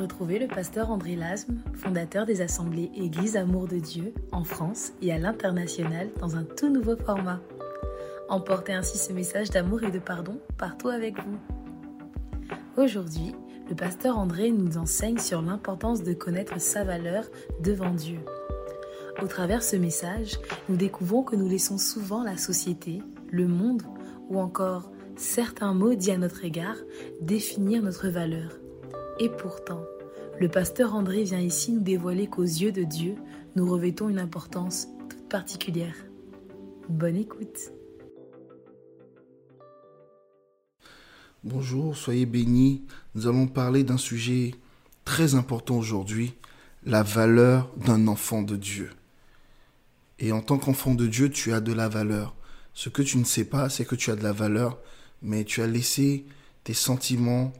Retrouvez 0.00 0.38
le 0.38 0.48
pasteur 0.48 0.90
André 0.90 1.14
Lasme, 1.14 1.58
fondateur 1.74 2.24
des 2.24 2.40
assemblées 2.40 2.90
Église 2.94 3.36
Amour 3.36 3.68
de 3.68 3.76
Dieu 3.76 4.14
en 4.32 4.44
France 4.44 4.92
et 5.02 5.12
à 5.12 5.18
l'international 5.18 6.08
dans 6.18 6.36
un 6.36 6.42
tout 6.42 6.70
nouveau 6.70 6.96
format. 6.96 7.38
Emportez 8.30 8.72
ainsi 8.72 8.96
ce 8.96 9.12
message 9.12 9.50
d'amour 9.50 9.82
et 9.82 9.90
de 9.90 9.98
pardon 9.98 10.40
partout 10.56 10.88
avec 10.88 11.16
vous. 11.16 11.38
Aujourd'hui, 12.78 13.34
le 13.68 13.76
pasteur 13.76 14.16
André 14.16 14.50
nous 14.52 14.78
enseigne 14.78 15.18
sur 15.18 15.42
l'importance 15.42 16.02
de 16.02 16.14
connaître 16.14 16.58
sa 16.58 16.82
valeur 16.82 17.24
devant 17.62 17.92
Dieu. 17.92 18.20
Au 19.20 19.26
travers 19.26 19.62
ce 19.62 19.76
message, 19.76 20.38
nous 20.70 20.76
découvrons 20.76 21.24
que 21.24 21.36
nous 21.36 21.48
laissons 21.48 21.76
souvent 21.76 22.24
la 22.24 22.38
société, 22.38 23.02
le 23.30 23.46
monde 23.46 23.82
ou 24.30 24.40
encore 24.40 24.90
certains 25.16 25.74
mots 25.74 25.94
dits 25.94 26.12
à 26.12 26.16
notre 26.16 26.42
égard 26.42 26.76
définir 27.20 27.82
notre 27.82 28.08
valeur. 28.08 28.59
Et 29.22 29.28
pourtant, 29.28 29.84
le 30.40 30.48
pasteur 30.48 30.94
André 30.94 31.24
vient 31.24 31.40
ici 31.40 31.72
nous 31.72 31.82
dévoiler 31.82 32.26
qu'aux 32.26 32.42
yeux 32.42 32.72
de 32.72 32.84
Dieu, 32.84 33.16
nous 33.54 33.70
revêtons 33.70 34.08
une 34.08 34.18
importance 34.18 34.88
toute 35.10 35.28
particulière. 35.28 35.94
Bonne 36.88 37.16
écoute. 37.16 37.70
Bonjour, 41.44 41.94
soyez 41.94 42.24
bénis. 42.24 42.86
Nous 43.14 43.26
allons 43.26 43.46
parler 43.46 43.84
d'un 43.84 43.98
sujet 43.98 44.54
très 45.04 45.34
important 45.34 45.76
aujourd'hui, 45.76 46.32
la 46.86 47.02
valeur 47.02 47.70
d'un 47.76 48.08
enfant 48.08 48.40
de 48.40 48.56
Dieu. 48.56 48.88
Et 50.18 50.32
en 50.32 50.40
tant 50.40 50.56
qu'enfant 50.56 50.94
de 50.94 51.06
Dieu, 51.06 51.28
tu 51.28 51.52
as 51.52 51.60
de 51.60 51.74
la 51.74 51.90
valeur. 51.90 52.34
Ce 52.72 52.88
que 52.88 53.02
tu 53.02 53.18
ne 53.18 53.24
sais 53.24 53.44
pas, 53.44 53.68
c'est 53.68 53.84
que 53.84 53.96
tu 53.96 54.10
as 54.10 54.16
de 54.16 54.22
la 54.22 54.32
valeur, 54.32 54.78
mais 55.20 55.44
tu 55.44 55.60
as 55.60 55.66
laissé 55.66 56.24
tes 56.64 56.72
sentiments, 56.72 57.52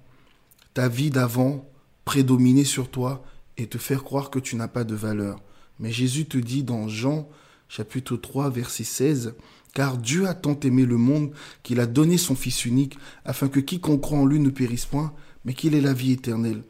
ta 0.75 0.89
vie 0.89 1.11
d'avant 1.11 1.69
prédominer 2.05 2.65
sur 2.65 2.91
toi 2.91 3.25
et 3.57 3.67
te 3.67 3.79
faire 3.79 4.05
croire 4.05 4.31
que 4.31 4.39
tu 4.39 4.57
n'as 4.57 4.69
pas 4.69 4.85
de 4.85 4.95
valeur. 4.95 5.41
Mais 5.79 5.93
Jésus 5.93 6.27
te 6.27 6.39
dit 6.39 6.63
dans 6.63 6.89
Jean 6.89 7.29
chapitre 7.69 8.17
3 8.17 8.51
verset 8.51 8.85
16, 8.85 9.35
car 9.75 9.97
Dieu 9.97 10.27
a 10.27 10.35
tant 10.35 10.59
aimé 10.61 10.85
le 10.85 10.97
monde 10.97 11.33
qu'il 11.63 11.81
a 11.81 11.87
donné 11.87 12.19
son 12.19 12.35
Fils 12.35 12.65
unique, 12.65 12.99
afin 13.25 13.49
que 13.49 13.61
quiconque 13.61 14.01
croit 14.01 14.19
en 14.19 14.27
lui 14.27 14.41
ne 14.41 14.51
périsse 14.51 14.87
point, 14.87 15.13
mais 15.45 15.55
qu'il 15.55 15.75
ait 15.75 15.81
la 15.81 15.93
vie 15.93 16.13
éternelle. 16.13 16.63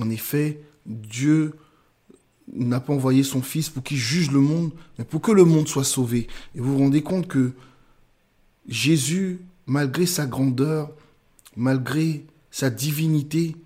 En 0.00 0.10
effet, 0.10 0.60
Dieu 0.86 1.54
n'a 2.52 2.80
pas 2.80 2.92
envoyé 2.92 3.22
son 3.22 3.42
Fils 3.42 3.68
pour 3.68 3.82
qu'il 3.82 3.96
juge 3.96 4.30
le 4.30 4.40
monde, 4.40 4.70
mais 4.98 5.04
pour 5.04 5.20
que 5.20 5.32
le 5.32 5.44
monde 5.44 5.68
soit 5.68 5.84
sauvé. 5.84 6.28
Et 6.54 6.60
vous 6.60 6.72
vous 6.72 6.78
rendez 6.78 7.02
compte 7.02 7.26
que 7.26 7.52
Jésus, 8.68 9.40
malgré 9.66 10.06
sa 10.06 10.26
grandeur, 10.26 10.92
malgré 11.56 12.24
sa 12.54 12.70
divinité, 12.70 13.56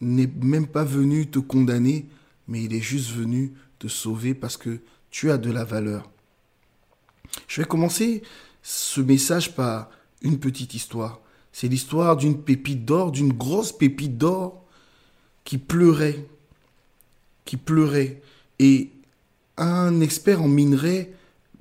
n'est 0.00 0.30
même 0.40 0.68
pas 0.68 0.82
venu 0.82 1.26
te 1.26 1.38
condamner, 1.38 2.06
mais 2.46 2.62
il 2.62 2.72
est 2.72 2.80
juste 2.80 3.10
venu 3.10 3.52
te 3.78 3.88
sauver 3.88 4.32
parce 4.32 4.56
que 4.56 4.80
tu 5.10 5.30
as 5.30 5.36
de 5.36 5.50
la 5.50 5.64
valeur. 5.64 6.08
Je 7.46 7.60
vais 7.60 7.66
commencer 7.66 8.22
ce 8.62 9.02
message 9.02 9.54
par 9.54 9.90
une 10.22 10.38
petite 10.38 10.72
histoire. 10.72 11.20
C'est 11.52 11.68
l'histoire 11.68 12.16
d'une 12.16 12.40
pépite 12.40 12.86
d'or, 12.86 13.12
d'une 13.12 13.34
grosse 13.34 13.70
pépite 13.70 14.16
d'or 14.16 14.64
qui 15.44 15.58
pleurait, 15.58 16.24
qui 17.44 17.58
pleurait. 17.58 18.22
Et 18.58 18.92
un 19.58 20.00
expert 20.00 20.40
en 20.40 20.48
minerai 20.48 21.12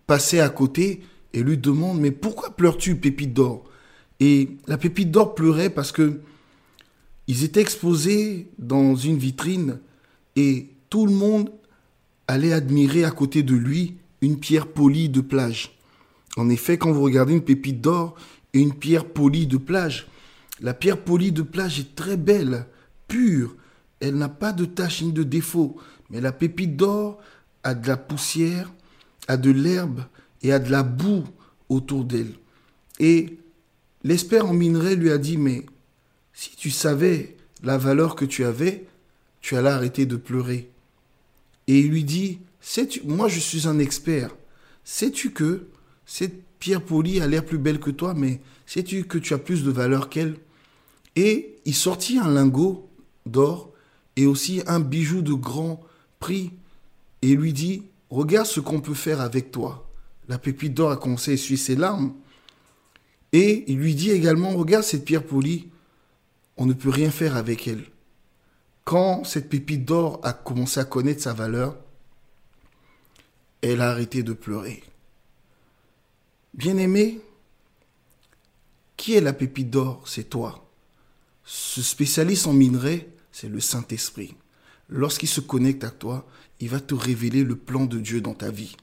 passait 0.06 0.40
à 0.40 0.48
côté 0.48 1.04
et 1.34 1.44
lui 1.44 1.58
demande 1.58 2.00
Mais 2.00 2.12
pourquoi 2.12 2.56
pleures-tu, 2.56 2.96
pépite 2.96 3.34
d'or? 3.34 3.66
Et 4.22 4.52
la 4.68 4.78
pépite 4.78 5.12
d'or 5.12 5.36
pleurait 5.36 5.70
parce 5.70 5.92
que 5.92 6.22
ils 7.28 7.44
étaient 7.44 7.62
exposés 7.62 8.48
dans 8.58 8.96
une 8.96 9.18
vitrine 9.18 9.80
et 10.36 10.70
tout 10.90 11.06
le 11.06 11.12
monde 11.12 11.52
allait 12.28 12.54
admirer 12.54 13.04
à 13.04 13.12
côté 13.12 13.44
de 13.44 13.56
lui 13.56 13.98
une 14.22 14.40
pierre 14.40 14.68
polie 14.68 15.10
de 15.10 15.22
plage. 15.22 15.78
En 16.38 16.50
effet, 16.50 16.78
quand 16.78 16.92
vous 16.92 17.02
regardez 17.02 17.34
une 17.34 17.44
pépite 17.44 17.82
d'or 17.82 18.16
et 18.54 18.60
une 18.60 18.74
pierre 18.74 19.06
polie 19.06 19.48
de 19.48 19.58
plage, 19.58 20.08
la 20.62 20.74
pierre 20.74 21.04
polie 21.04 21.32
de 21.32 21.42
plage 21.42 21.80
est 21.80 21.96
très 21.96 22.18
belle, 22.18 22.66
pure, 23.08 23.56
elle 24.00 24.16
n'a 24.16 24.30
pas 24.30 24.54
de 24.54 24.66
taches 24.66 25.02
ni 25.02 25.12
de 25.12 25.24
défauts, 25.24 25.78
mais 26.10 26.22
la 26.22 26.32
pépite 26.32 26.76
d'or 26.76 27.20
a 27.64 27.74
de 27.74 27.88
la 27.88 27.98
poussière, 27.98 28.72
a 29.28 29.38
de 29.38 29.52
l'herbe 29.52 30.02
et 30.42 30.54
a 30.54 30.60
de 30.60 30.72
la 30.72 30.84
boue 30.84 31.26
autour 31.70 32.06
d'elle. 32.06 32.34
Et 33.00 33.38
l'expert 34.04 34.48
en 34.48 34.54
minerai 34.54 34.96
lui 34.96 35.12
a 35.12 35.18
dit, 35.18 35.38
mais 35.38 35.66
si 36.38 36.56
tu 36.56 36.70
savais 36.70 37.36
la 37.64 37.80
valeur 37.80 38.16
que 38.16 38.24
tu 38.24 38.46
avais, 38.46 38.86
tu 39.42 39.56
allais 39.56 39.72
arrêter 39.72 40.06
de 40.06 40.18
pleurer. 40.18 40.70
Et 41.66 41.80
il 41.80 41.90
lui 41.90 42.04
dit, 42.04 42.38
moi 43.06 43.28
je 43.28 43.40
suis 43.40 43.68
un 43.68 43.80
expert. 43.80 44.36
Sais-tu 44.84 45.32
que 45.32 45.66
cette 46.06 46.44
pierre 46.60 46.84
polie 46.84 47.22
a 47.22 47.28
l'air 47.28 47.44
plus 47.44 47.58
belle 47.58 47.80
que 47.80 47.90
toi, 47.90 48.14
mais 48.14 48.40
sais-tu 48.68 49.06
que 49.06 49.18
tu 49.18 49.34
as 49.34 49.40
plus 49.40 49.64
de 49.64 49.72
valeur 49.72 50.10
qu'elle? 50.10 50.38
Et 51.16 51.56
il 51.66 51.74
sortit 51.74 52.20
un 52.20 52.32
lingot 52.32 52.88
d'or 53.26 53.74
et 54.16 54.28
aussi 54.28 54.62
un 54.68 54.80
bijou 54.80 55.24
de 55.24 55.34
grand 55.34 55.82
prix 56.20 56.52
et 57.24 57.36
lui 57.36 57.52
dit, 57.52 57.82
regarde 58.12 58.46
ce 58.46 58.60
qu'on 58.60 58.80
peut 58.80 58.94
faire 58.94 59.22
avec 59.22 59.50
toi. 59.50 59.90
La 60.30 60.38
pépite 60.38 60.76
d'or 60.76 60.92
a 60.92 60.98
commencé 60.98 61.32
à 61.32 61.34
essuyer 61.34 61.58
ses 61.58 61.76
larmes. 61.76 62.14
Et 63.34 63.64
il 63.72 63.80
lui 63.80 63.96
dit 63.96 64.12
également, 64.12 64.52
regarde 64.52 64.84
cette 64.84 65.04
pierre 65.04 65.24
polie, 65.24 65.70
on 66.58 66.66
ne 66.66 66.74
peut 66.74 66.90
rien 66.90 67.12
faire 67.12 67.36
avec 67.36 67.68
elle. 67.68 67.86
Quand 68.84 69.24
cette 69.24 69.50
pépite 69.50 69.86
d'or 69.86 70.20
a 70.24 70.34
commencé 70.34 70.80
à 70.80 70.86
connaître 70.86 71.22
sa 71.22 71.34
valeur, 71.34 71.78
elle 73.62 73.82
a 73.82 73.90
arrêté 73.90 74.24
de 74.24 74.34
pleurer. 74.34 74.84
Bien-aimé, 76.54 77.22
qui 78.96 79.14
est 79.14 79.22
la 79.22 79.34
pépite 79.34 79.70
d'or? 79.70 80.04
C'est 80.08 80.30
toi. 80.30 80.68
Ce 81.44 81.82
spécialiste 81.82 82.48
en 82.48 82.54
minerai, 82.54 83.10
c'est 83.32 83.50
le 83.50 83.60
Saint-Esprit. 83.60 84.36
Lorsqu'il 84.90 85.30
se 85.30 85.42
connecte 85.42 85.84
à 85.84 85.92
toi, 85.92 86.26
il 86.60 86.70
va 86.70 86.80
te 86.80 86.96
révéler 86.96 87.44
le 87.44 87.56
plan 87.56 87.86
de 87.86 88.00
Dieu 88.00 88.22
dans 88.22 88.34
ta 88.34 88.50
vie. 88.50 88.76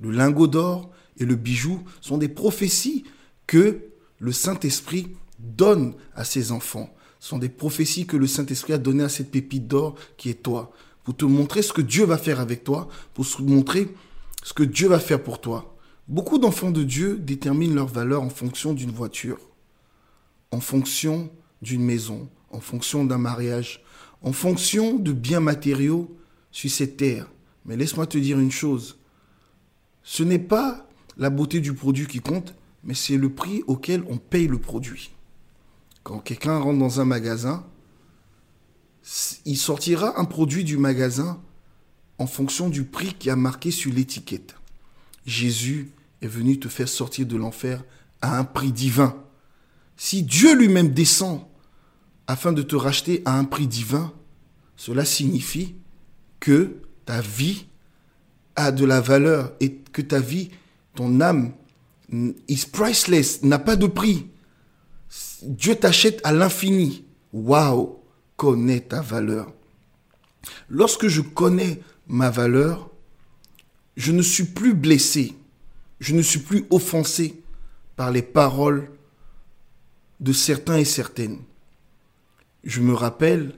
Le 0.00 0.10
lingot 0.10 0.48
d'or 0.48 0.90
et 1.18 1.24
le 1.24 1.36
bijou 1.36 1.82
sont 2.00 2.18
des 2.18 2.28
prophéties 2.28 3.04
que 3.46 3.80
le 4.18 4.32
Saint-Esprit 4.32 5.16
donne 5.38 5.94
à 6.14 6.24
ses 6.24 6.52
enfants 6.52 6.92
sont 7.22 7.38
des 7.38 7.48
prophéties 7.48 8.04
que 8.04 8.16
le 8.16 8.26
Saint-Esprit 8.26 8.72
a 8.72 8.78
données 8.78 9.04
à 9.04 9.08
cette 9.08 9.30
pépite 9.30 9.68
d'or 9.68 9.94
qui 10.16 10.28
est 10.28 10.42
toi, 10.42 10.72
pour 11.04 11.16
te 11.16 11.24
montrer 11.24 11.62
ce 11.62 11.72
que 11.72 11.80
Dieu 11.80 12.04
va 12.04 12.18
faire 12.18 12.40
avec 12.40 12.64
toi, 12.64 12.88
pour 13.14 13.24
te 13.24 13.40
montrer 13.42 13.94
ce 14.42 14.52
que 14.52 14.64
Dieu 14.64 14.88
va 14.88 14.98
faire 14.98 15.22
pour 15.22 15.40
toi. 15.40 15.76
Beaucoup 16.08 16.38
d'enfants 16.38 16.72
de 16.72 16.82
Dieu 16.82 17.16
déterminent 17.16 17.76
leur 17.76 17.86
valeur 17.86 18.22
en 18.22 18.28
fonction 18.28 18.72
d'une 18.72 18.90
voiture, 18.90 19.38
en 20.50 20.58
fonction 20.58 21.30
d'une 21.62 21.84
maison, 21.84 22.28
en 22.50 22.58
fonction 22.58 23.04
d'un 23.04 23.18
mariage, 23.18 23.84
en 24.22 24.32
fonction 24.32 24.96
de 24.96 25.12
biens 25.12 25.38
matériaux 25.38 26.12
sur 26.50 26.72
cette 26.72 26.96
terre. 26.96 27.30
Mais 27.66 27.76
laisse-moi 27.76 28.08
te 28.08 28.18
dire 28.18 28.40
une 28.40 28.50
chose, 28.50 28.98
ce 30.02 30.24
n'est 30.24 30.40
pas 30.40 30.88
la 31.16 31.30
beauté 31.30 31.60
du 31.60 31.72
produit 31.72 32.08
qui 32.08 32.18
compte, 32.18 32.52
mais 32.82 32.94
c'est 32.94 33.16
le 33.16 33.30
prix 33.30 33.62
auquel 33.68 34.02
on 34.08 34.16
paye 34.16 34.48
le 34.48 34.58
produit. 34.58 35.12
Quand 36.02 36.18
quelqu'un 36.18 36.58
rentre 36.58 36.78
dans 36.78 37.00
un 37.00 37.04
magasin, 37.04 37.64
il 39.44 39.56
sortira 39.56 40.18
un 40.20 40.24
produit 40.24 40.64
du 40.64 40.76
magasin 40.76 41.40
en 42.18 42.26
fonction 42.26 42.68
du 42.68 42.84
prix 42.84 43.14
qui 43.14 43.30
a 43.30 43.36
marqué 43.36 43.70
sur 43.70 43.92
l'étiquette. 43.92 44.54
Jésus 45.26 45.90
est 46.20 46.28
venu 46.28 46.58
te 46.58 46.68
faire 46.68 46.88
sortir 46.88 47.26
de 47.26 47.36
l'enfer 47.36 47.84
à 48.20 48.38
un 48.38 48.44
prix 48.44 48.72
divin. 48.72 49.16
Si 49.96 50.22
Dieu 50.22 50.56
lui-même 50.56 50.92
descend 50.92 51.42
afin 52.26 52.52
de 52.52 52.62
te 52.62 52.76
racheter 52.76 53.22
à 53.24 53.38
un 53.38 53.44
prix 53.44 53.66
divin, 53.66 54.12
cela 54.76 55.04
signifie 55.04 55.74
que 56.40 56.80
ta 57.04 57.20
vie 57.20 57.66
a 58.56 58.72
de 58.72 58.84
la 58.84 59.00
valeur 59.00 59.52
et 59.60 59.76
que 59.92 60.02
ta 60.02 60.20
vie, 60.20 60.50
ton 60.94 61.20
âme, 61.20 61.52
is 62.48 62.66
priceless, 62.70 63.42
n'a 63.42 63.58
pas 63.58 63.76
de 63.76 63.86
prix. 63.86 64.26
Dieu 65.42 65.74
t'achète 65.74 66.20
à 66.24 66.32
l'infini. 66.32 67.04
Waouh, 67.32 67.98
connais 68.36 68.80
ta 68.80 69.00
valeur. 69.00 69.52
Lorsque 70.68 71.08
je 71.08 71.20
connais 71.20 71.80
ma 72.06 72.30
valeur, 72.30 72.90
je 73.96 74.12
ne 74.12 74.22
suis 74.22 74.44
plus 74.44 74.74
blessé, 74.74 75.34
je 76.00 76.14
ne 76.14 76.22
suis 76.22 76.40
plus 76.40 76.64
offensé 76.70 77.42
par 77.96 78.10
les 78.10 78.22
paroles 78.22 78.90
de 80.20 80.32
certains 80.32 80.76
et 80.76 80.84
certaines. 80.84 81.38
Je 82.64 82.80
me 82.80 82.94
rappelle, 82.94 83.54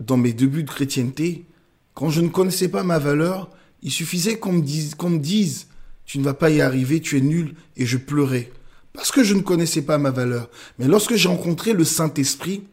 dans 0.00 0.16
mes 0.16 0.32
débuts 0.32 0.62
de 0.62 0.70
chrétienté, 0.70 1.44
quand 1.94 2.10
je 2.10 2.20
ne 2.20 2.28
connaissais 2.28 2.68
pas 2.68 2.82
ma 2.82 2.98
valeur, 2.98 3.50
il 3.82 3.90
suffisait 3.90 4.38
qu'on 4.38 4.52
me 4.52 4.62
dise, 4.62 4.94
qu'on 4.94 5.10
me 5.10 5.18
dise, 5.18 5.68
tu 6.04 6.18
ne 6.18 6.24
vas 6.24 6.34
pas 6.34 6.50
y 6.50 6.60
arriver, 6.60 7.00
tu 7.00 7.18
es 7.18 7.20
nul, 7.20 7.54
et 7.76 7.86
je 7.86 7.96
pleurais 7.96 8.52
parce 8.96 9.12
que 9.12 9.22
je 9.22 9.34
ne 9.34 9.42
connaissais 9.42 9.82
pas 9.82 9.98
ma 9.98 10.10
valeur. 10.10 10.48
Mais 10.78 10.86
lorsque 10.86 11.14
j'ai 11.14 11.28
rencontré 11.28 11.74
le 11.74 11.84
Saint-Esprit, 11.84 12.64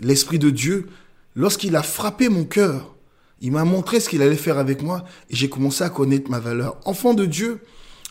l'Esprit 0.00 0.38
de 0.38 0.50
Dieu, 0.50 0.88
lorsqu'il 1.34 1.76
a 1.76 1.82
frappé 1.82 2.28
mon 2.28 2.44
cœur, 2.44 2.94
il 3.40 3.52
m'a 3.52 3.64
montré 3.64 4.00
ce 4.00 4.08
qu'il 4.08 4.20
allait 4.20 4.34
faire 4.34 4.58
avec 4.58 4.82
moi 4.82 5.04
et 5.30 5.36
j'ai 5.36 5.48
commencé 5.48 5.84
à 5.84 5.90
connaître 5.90 6.30
ma 6.30 6.40
valeur. 6.40 6.76
Enfant 6.84 7.14
de 7.14 7.24
Dieu, 7.24 7.60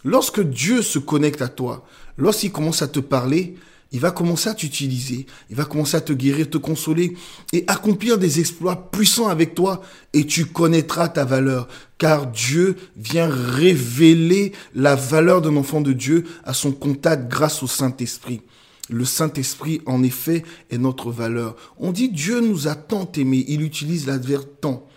lorsque 0.05 0.41
Dieu 0.41 0.81
se 0.81 0.97
connecte 0.97 1.41
à 1.41 1.49
toi, 1.49 1.85
lorsqu'il 2.17 2.51
commence 2.51 2.81
à 2.81 2.87
te 2.87 2.99
parler, 2.99 3.55
il 3.91 3.99
va 3.99 4.11
commencer 4.11 4.49
à 4.49 4.53
t'utiliser, 4.53 5.25
il 5.49 5.55
va 5.55 5.65
commencer 5.65 5.95
à 5.95 6.01
te 6.01 6.13
guérir, 6.13 6.49
te 6.49 6.57
consoler 6.57 7.15
et 7.53 7.63
accomplir 7.67 8.17
des 8.17 8.39
exploits 8.39 8.91
puissants 8.91 9.27
avec 9.29 9.55
toi 9.55 9.81
et 10.13 10.25
tu 10.25 10.45
connaîtras 10.45 11.09
ta 11.09 11.23
valeur 11.23 11.67
car 11.97 12.27
Dieu 12.27 12.75
vient 12.95 13.29
révéler 13.29 14.51
la 14.75 14.95
valeur 14.95 15.41
d'un 15.41 15.55
enfant 15.55 15.81
de 15.81 15.93
Dieu 15.93 16.25
à 16.43 16.53
son 16.53 16.71
contact 16.71 17.29
grâce 17.29 17.63
au 17.63 17.67
Saint-Esprit. 17.67 18.41
Le 18.89 19.03
Saint-Esprit, 19.03 19.81
en 19.85 20.03
effet, 20.03 20.43
est 20.69 20.77
notre 20.77 21.11
valeur. 21.11 21.55
On 21.77 21.91
dit 21.91 22.09
Dieu 22.09 22.39
nous 22.39 22.67
a 22.67 22.75
tant 22.75 23.09
aimés. 23.17 23.43
Il 23.47 23.61
utilise 23.61 24.07
l'adverbe 24.07 24.45
tant. 24.61 24.87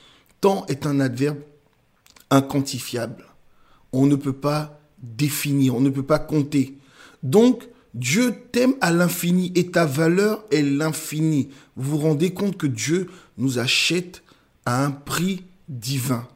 Tant 0.41 0.65
est 0.67 0.87
un 0.87 1.01
adverbe 1.01 1.39
inquantifiable. 2.31 3.25
On 3.93 4.07
ne 4.07 4.15
peut 4.15 4.33
pas 4.33 4.81
définir, 5.03 5.75
on 5.75 5.81
ne 5.81 5.91
peut 5.91 6.05
pas 6.05 6.21
compter. 6.21 6.77
Donc, 7.23 7.65
Dieu 7.95 8.35
t'aime 8.53 8.75
à 8.81 8.93
l'infini 8.93 9.53
et 9.55 9.71
ta 9.71 9.85
valeur 9.85 10.45
est 10.51 10.63
l'infini. 10.63 11.51
Vous 11.77 11.91
vous 11.91 11.99
rendez 11.99 12.33
compte 12.33 12.57
que 12.57 12.67
Dieu 12.67 13.11
nous 13.37 13.59
achète 13.59 14.23
à 14.65 14.85
un 14.85 14.91
prix 14.91 15.45
divin. 15.69 16.27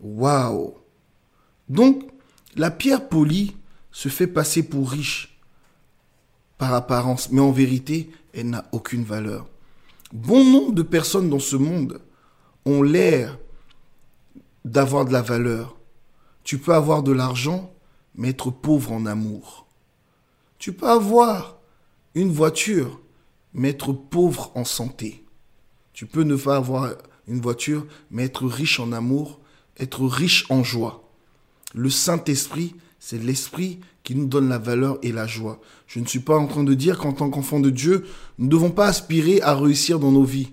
Waouh 0.00 0.74
Donc, 1.68 2.04
la 2.56 2.70
pierre 2.70 3.08
polie 3.08 3.56
se 3.90 4.08
fait 4.08 4.26
passer 4.26 4.62
pour 4.62 4.90
riche 4.90 5.38
par 6.58 6.74
apparence, 6.74 7.30
mais 7.32 7.40
en 7.40 7.52
vérité, 7.52 8.10
elle 8.34 8.50
n'a 8.50 8.66
aucune 8.72 9.04
valeur. 9.04 9.48
Bon 10.12 10.44
nombre 10.44 10.72
de 10.72 10.82
personnes 10.82 11.30
dans 11.30 11.38
ce 11.38 11.56
monde 11.56 12.00
ont 12.64 12.82
l'air 12.82 13.38
d'avoir 14.64 15.04
de 15.04 15.12
la 15.12 15.22
valeur. 15.22 15.76
Tu 16.44 16.58
peux 16.58 16.74
avoir 16.74 17.02
de 17.02 17.12
l'argent, 17.12 17.72
mais 18.14 18.30
être 18.30 18.50
pauvre 18.50 18.92
en 18.92 19.06
amour. 19.06 19.66
Tu 20.60 20.74
peux 20.74 20.90
avoir 20.90 21.56
une 22.14 22.30
voiture, 22.32 23.00
mais 23.54 23.70
être 23.70 23.94
pauvre 23.94 24.52
en 24.54 24.66
santé. 24.66 25.24
Tu 25.94 26.04
peux 26.04 26.22
ne 26.22 26.36
pas 26.36 26.56
avoir 26.56 26.92
une 27.26 27.40
voiture, 27.40 27.86
mais 28.10 28.24
être 28.24 28.46
riche 28.46 28.78
en 28.78 28.92
amour, 28.92 29.40
être 29.78 30.04
riche 30.04 30.44
en 30.50 30.62
joie. 30.62 31.08
Le 31.72 31.88
Saint-Esprit, 31.88 32.74
c'est 32.98 33.22
l'Esprit 33.22 33.80
qui 34.02 34.14
nous 34.14 34.26
donne 34.26 34.50
la 34.50 34.58
valeur 34.58 34.98
et 35.02 35.12
la 35.12 35.26
joie. 35.26 35.62
Je 35.86 35.98
ne 35.98 36.04
suis 36.04 36.20
pas 36.20 36.36
en 36.36 36.46
train 36.46 36.62
de 36.62 36.74
dire 36.74 36.98
qu'en 36.98 37.14
tant 37.14 37.30
qu'enfant 37.30 37.60
de 37.60 37.70
Dieu, 37.70 38.04
nous 38.38 38.44
ne 38.44 38.50
devons 38.50 38.70
pas 38.70 38.86
aspirer 38.86 39.40
à 39.40 39.54
réussir 39.54 39.98
dans 39.98 40.12
nos 40.12 40.24
vies. 40.24 40.52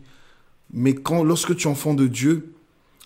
Mais 0.72 0.96
quand, 0.96 1.26
lorsque 1.26 1.54
tu 1.58 1.68
es 1.68 1.72
enfant 1.72 1.94
de 1.94 2.08
Dieu, 2.08 2.54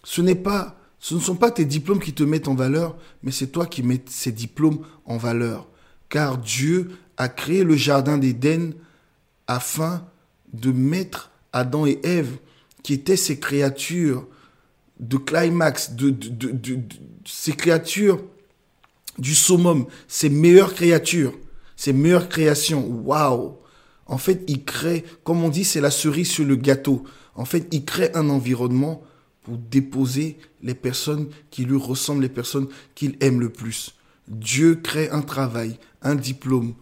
ce 0.04 0.22
n'est 0.22 0.36
pas, 0.36 0.78
ce 1.00 1.16
ne 1.16 1.20
sont 1.20 1.36
pas 1.36 1.50
tes 1.50 1.66
diplômes 1.66 2.00
qui 2.00 2.14
te 2.14 2.22
mettent 2.22 2.48
en 2.48 2.54
valeur, 2.54 2.96
mais 3.24 3.32
c'est 3.32 3.48
toi 3.48 3.66
qui 3.66 3.82
mets 3.82 4.04
ces 4.06 4.32
diplômes 4.32 4.86
en 5.06 5.18
valeur 5.18 5.68
car 6.12 6.38
Dieu 6.38 6.92
a 7.18 7.30
créé 7.30 7.64
le 7.64 7.76
jardin 7.76 8.20
d'Éden 8.20 8.74
afin 9.48 10.06
de 10.54 10.72
mettre 10.72 11.32
Adam 11.54 11.88
et 11.88 12.00
Ève, 12.04 12.38
qui 12.84 12.94
étaient 12.94 13.16
ces 13.16 13.40
créatures 13.40 14.28
de 15.00 15.18
climax, 15.18 15.94
de, 15.94 16.14
ces 17.26 17.54
créatures 17.54 18.22
du 19.18 19.34
summum, 19.34 19.88
ces 20.08 20.30
meilleures 20.30 20.76
créatures, 20.76 21.34
ces 21.76 21.94
meilleures 21.94 22.30
créations. 22.30 22.86
Waouh 22.88 23.56
En 24.06 24.18
fait, 24.18 24.44
il 24.48 24.66
crée, 24.66 25.06
comme 25.24 25.44
on 25.44 25.50
dit, 25.50 25.64
c'est 25.64 25.82
la 25.82 25.92
cerise 25.92 26.30
sur 26.30 26.46
le 26.46 26.56
gâteau. 26.56 27.04
En 27.36 27.46
fait, 27.46 27.68
il 27.72 27.86
crée 27.86 28.12
un 28.14 28.30
environnement 28.30 29.02
pour 29.44 29.58
déposer 29.58 30.38
les 30.62 30.76
personnes 30.76 31.30
qui 31.50 31.64
lui 31.64 31.78
ressemblent, 31.78 32.22
les 32.22 32.30
personnes 32.30 32.68
qu'il 32.96 33.16
aime 33.22 33.40
le 33.40 33.50
plus. 33.50 33.96
Dieu 34.28 34.76
crée 34.76 35.10
un 35.10 35.22
travail, 35.22 35.78
un 36.02 36.16
diplôme, 36.16 36.74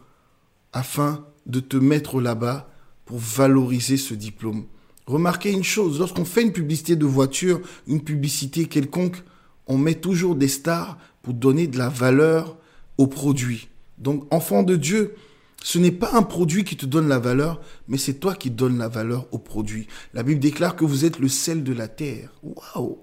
afin 0.73 1.25
de 1.45 1.59
te 1.59 1.77
mettre 1.77 2.21
là-bas 2.21 2.69
pour 3.05 3.17
valoriser 3.17 3.97
ce 3.97 4.13
diplôme. 4.13 4.65
Remarquez 5.07 5.51
une 5.51 5.63
chose, 5.63 5.97
lorsqu'on 5.99 6.25
fait 6.25 6.43
une 6.43 6.53
publicité 6.53 6.95
de 6.95 7.05
voiture, 7.05 7.61
une 7.87 8.03
publicité 8.03 8.65
quelconque, 8.65 9.23
on 9.65 9.77
met 9.77 9.95
toujours 9.95 10.35
des 10.35 10.47
stars 10.47 10.97
pour 11.23 11.33
donner 11.33 11.67
de 11.67 11.77
la 11.77 11.89
valeur 11.89 12.57
au 12.97 13.07
produit. 13.07 13.69
Donc, 13.97 14.31
enfant 14.31 14.63
de 14.63 14.75
Dieu, 14.75 15.15
ce 15.63 15.79
n'est 15.79 15.91
pas 15.91 16.11
un 16.13 16.23
produit 16.23 16.63
qui 16.63 16.77
te 16.77 16.85
donne 16.85 17.07
la 17.07 17.19
valeur, 17.19 17.59
mais 17.87 17.97
c'est 17.97 18.15
toi 18.15 18.35
qui 18.35 18.49
donnes 18.49 18.77
la 18.77 18.87
valeur 18.87 19.27
au 19.31 19.37
produit. 19.37 19.87
La 20.13 20.23
Bible 20.23 20.39
déclare 20.39 20.75
que 20.75 20.85
vous 20.85 21.05
êtes 21.05 21.19
le 21.19 21.27
sel 21.27 21.63
de 21.63 21.73
la 21.73 21.87
terre. 21.87 22.31
Waouh 22.43 22.99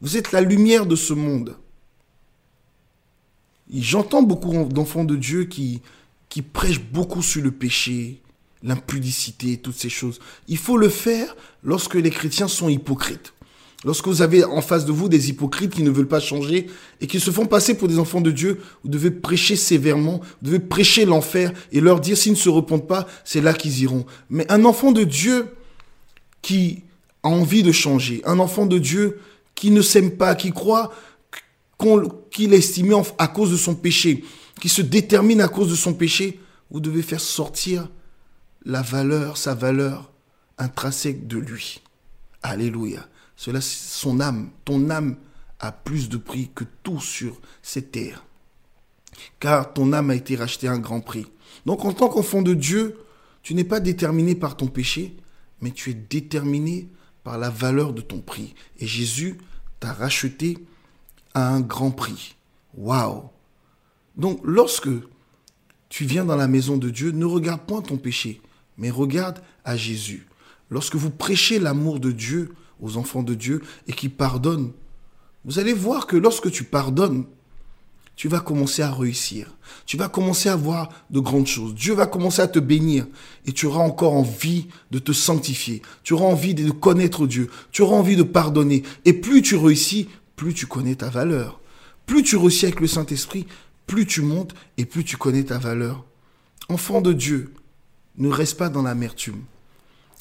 Vous 0.00 0.16
êtes 0.16 0.32
la 0.32 0.40
lumière 0.40 0.86
de 0.86 0.96
ce 0.96 1.12
monde. 1.12 1.56
J'entends 3.72 4.22
beaucoup 4.22 4.52
d'enfants 4.64 5.04
de 5.04 5.16
Dieu 5.16 5.44
qui, 5.44 5.80
qui 6.28 6.42
prêchent 6.42 6.80
beaucoup 6.80 7.22
sur 7.22 7.42
le 7.42 7.50
péché, 7.50 8.20
l'impudicité, 8.62 9.56
toutes 9.56 9.76
ces 9.76 9.88
choses. 9.88 10.20
Il 10.48 10.58
faut 10.58 10.76
le 10.76 10.88
faire 10.88 11.36
lorsque 11.62 11.94
les 11.94 12.10
chrétiens 12.10 12.48
sont 12.48 12.68
hypocrites. 12.68 13.32
Lorsque 13.84 14.08
vous 14.08 14.22
avez 14.22 14.42
en 14.42 14.62
face 14.62 14.84
de 14.86 14.92
vous 14.92 15.08
des 15.08 15.28
hypocrites 15.28 15.72
qui 15.72 15.82
ne 15.82 15.90
veulent 15.90 16.08
pas 16.08 16.18
changer 16.18 16.66
et 17.00 17.06
qui 17.06 17.20
se 17.20 17.30
font 17.30 17.46
passer 17.46 17.76
pour 17.76 17.88
des 17.88 17.98
enfants 17.98 18.20
de 18.20 18.30
Dieu, 18.30 18.60
vous 18.82 18.90
devez 18.90 19.10
prêcher 19.10 19.54
sévèrement, 19.54 20.20
vous 20.20 20.50
devez 20.50 20.58
prêcher 20.58 21.04
l'enfer 21.04 21.52
et 21.72 21.80
leur 21.80 22.00
dire 22.00 22.16
s'ils 22.16 22.32
ne 22.32 22.36
se 22.36 22.48
repentent 22.48 22.88
pas, 22.88 23.06
c'est 23.24 23.40
là 23.40 23.52
qu'ils 23.52 23.82
iront. 23.82 24.06
Mais 24.30 24.50
un 24.50 24.64
enfant 24.64 24.92
de 24.92 25.04
Dieu 25.04 25.48
qui 26.42 26.82
a 27.22 27.28
envie 27.28 27.62
de 27.62 27.70
changer, 27.70 28.22
un 28.24 28.38
enfant 28.38 28.66
de 28.66 28.78
Dieu 28.78 29.20
qui 29.54 29.70
ne 29.70 29.82
s'aime 29.82 30.12
pas, 30.12 30.34
qui 30.34 30.52
croit 30.52 30.92
qu'il 31.78 32.54
est 32.54 32.58
estimé 32.58 32.94
à 33.18 33.28
cause 33.28 33.50
de 33.50 33.56
son 33.56 33.74
péché, 33.74 34.24
qui 34.60 34.68
se 34.68 34.82
détermine 34.82 35.40
à 35.40 35.48
cause 35.48 35.70
de 35.70 35.74
son 35.74 35.94
péché, 35.94 36.40
vous 36.70 36.80
devez 36.80 37.02
faire 37.02 37.20
sortir 37.20 37.88
la 38.64 38.82
valeur, 38.82 39.36
sa 39.36 39.54
valeur 39.54 40.10
intrinsèque 40.58 41.26
de 41.26 41.38
lui. 41.38 41.80
Alléluia. 42.42 43.06
Cela, 43.36 43.60
son 43.60 44.20
âme, 44.20 44.50
ton 44.64 44.90
âme 44.90 45.16
a 45.60 45.72
plus 45.72 46.08
de 46.08 46.16
prix 46.16 46.50
que 46.54 46.64
tout 46.82 47.00
sur 47.00 47.40
cette 47.62 47.92
terre. 47.92 48.24
Car 49.40 49.72
ton 49.72 49.92
âme 49.92 50.10
a 50.10 50.14
été 50.14 50.36
rachetée 50.36 50.68
à 50.68 50.72
un 50.72 50.78
grand 50.78 51.00
prix. 51.00 51.26
Donc 51.64 51.84
en 51.84 51.92
tant 51.92 52.08
qu'enfant 52.08 52.42
de 52.42 52.54
Dieu, 52.54 52.98
tu 53.42 53.54
n'es 53.54 53.64
pas 53.64 53.80
déterminé 53.80 54.34
par 54.34 54.56
ton 54.56 54.66
péché, 54.66 55.16
mais 55.60 55.70
tu 55.70 55.90
es 55.90 55.94
déterminé 55.94 56.88
par 57.24 57.38
la 57.38 57.50
valeur 57.50 57.92
de 57.92 58.02
ton 58.02 58.20
prix. 58.20 58.54
Et 58.78 58.86
Jésus 58.86 59.38
t'a 59.80 59.92
racheté 59.92 60.58
à 61.36 61.48
un 61.50 61.60
grand 61.60 61.90
prix. 61.90 62.34
Waouh 62.78 63.24
Donc 64.16 64.40
lorsque 64.42 64.88
tu 65.90 66.06
viens 66.06 66.24
dans 66.24 66.34
la 66.34 66.48
maison 66.48 66.78
de 66.78 66.88
Dieu, 66.88 67.10
ne 67.10 67.26
regarde 67.26 67.60
point 67.60 67.82
ton 67.82 67.98
péché, 67.98 68.40
mais 68.78 68.88
regarde 68.88 69.42
à 69.62 69.76
Jésus. 69.76 70.26
Lorsque 70.70 70.96
vous 70.96 71.10
prêchez 71.10 71.58
l'amour 71.58 72.00
de 72.00 72.10
Dieu 72.10 72.54
aux 72.80 72.96
enfants 72.96 73.22
de 73.22 73.34
Dieu 73.34 73.62
et 73.86 73.92
qui 73.92 74.08
pardonnent, 74.08 74.72
vous 75.44 75.58
allez 75.58 75.74
voir 75.74 76.06
que 76.06 76.16
lorsque 76.16 76.50
tu 76.50 76.64
pardonnes, 76.64 77.26
tu 78.16 78.28
vas 78.28 78.40
commencer 78.40 78.80
à 78.80 78.90
réussir. 78.90 79.54
Tu 79.84 79.98
vas 79.98 80.08
commencer 80.08 80.48
à 80.48 80.56
voir 80.56 80.88
de 81.10 81.20
grandes 81.20 81.46
choses. 81.46 81.74
Dieu 81.74 81.92
va 81.92 82.06
commencer 82.06 82.40
à 82.40 82.48
te 82.48 82.58
bénir 82.58 83.06
et 83.44 83.52
tu 83.52 83.66
auras 83.66 83.84
encore 83.84 84.14
envie 84.14 84.68
de 84.90 84.98
te 84.98 85.12
sanctifier. 85.12 85.82
Tu 86.02 86.14
auras 86.14 86.24
envie 86.24 86.54
de 86.54 86.70
connaître 86.70 87.26
Dieu. 87.26 87.50
Tu 87.72 87.82
auras 87.82 87.96
envie 87.96 88.16
de 88.16 88.22
pardonner. 88.22 88.84
Et 89.04 89.12
plus 89.12 89.42
tu 89.42 89.54
réussis, 89.54 90.08
plus 90.36 90.54
tu 90.54 90.66
connais 90.66 90.94
ta 90.94 91.08
valeur. 91.08 91.60
Plus 92.04 92.22
tu 92.22 92.36
réussis 92.36 92.66
avec 92.66 92.80
le 92.80 92.86
Saint-Esprit, 92.86 93.46
plus 93.86 94.06
tu 94.06 94.22
montes 94.22 94.54
et 94.76 94.84
plus 94.84 95.04
tu 95.04 95.16
connais 95.16 95.44
ta 95.44 95.58
valeur. 95.58 96.04
Enfant 96.68 97.00
de 97.00 97.12
Dieu, 97.12 97.54
ne 98.16 98.28
reste 98.28 98.56
pas 98.56 98.68
dans 98.68 98.82
l'amertume. 98.82 99.44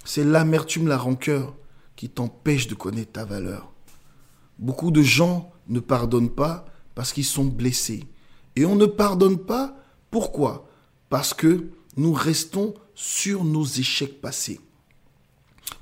C'est 0.04 0.24
l'amertume, 0.24 0.88
la 0.88 0.98
rancœur 0.98 1.56
qui 1.96 2.10
t'empêche 2.10 2.68
de 2.68 2.76
connaître 2.76 3.14
ta 3.14 3.26
valeur. 3.26 3.72
Beaucoup 4.60 4.92
de 4.92 5.02
gens 5.02 5.52
ne 5.68 5.80
pardonnent 5.80 6.30
pas 6.30 6.66
parce 6.94 7.14
qu'ils 7.14 7.26
sont 7.26 7.46
blessés. 7.46 8.06
Et 8.56 8.66
on 8.66 8.76
ne 8.76 8.86
pardonne 8.86 9.38
pas, 9.38 9.78
pourquoi? 10.12 10.70
Parce 11.10 11.34
que 11.34 11.70
nous 11.98 12.14
restons 12.14 12.74
sur 12.94 13.44
nos 13.44 13.66
échecs 13.66 14.22
passés. 14.22 14.60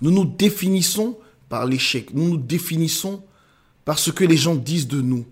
Nous 0.02 0.12
nous 0.12 0.26
définissons 0.26 1.18
par 1.50 1.66
l'échec. 1.66 2.14
Nous 2.14 2.30
nous 2.30 2.38
définissons 2.38 3.24
par 3.86 4.00
ce 4.00 4.12
que 4.12 4.24
les 4.24 4.38
gens 4.38 4.56
disent 4.56 4.88
de 4.88 5.02
nous. 5.02 5.26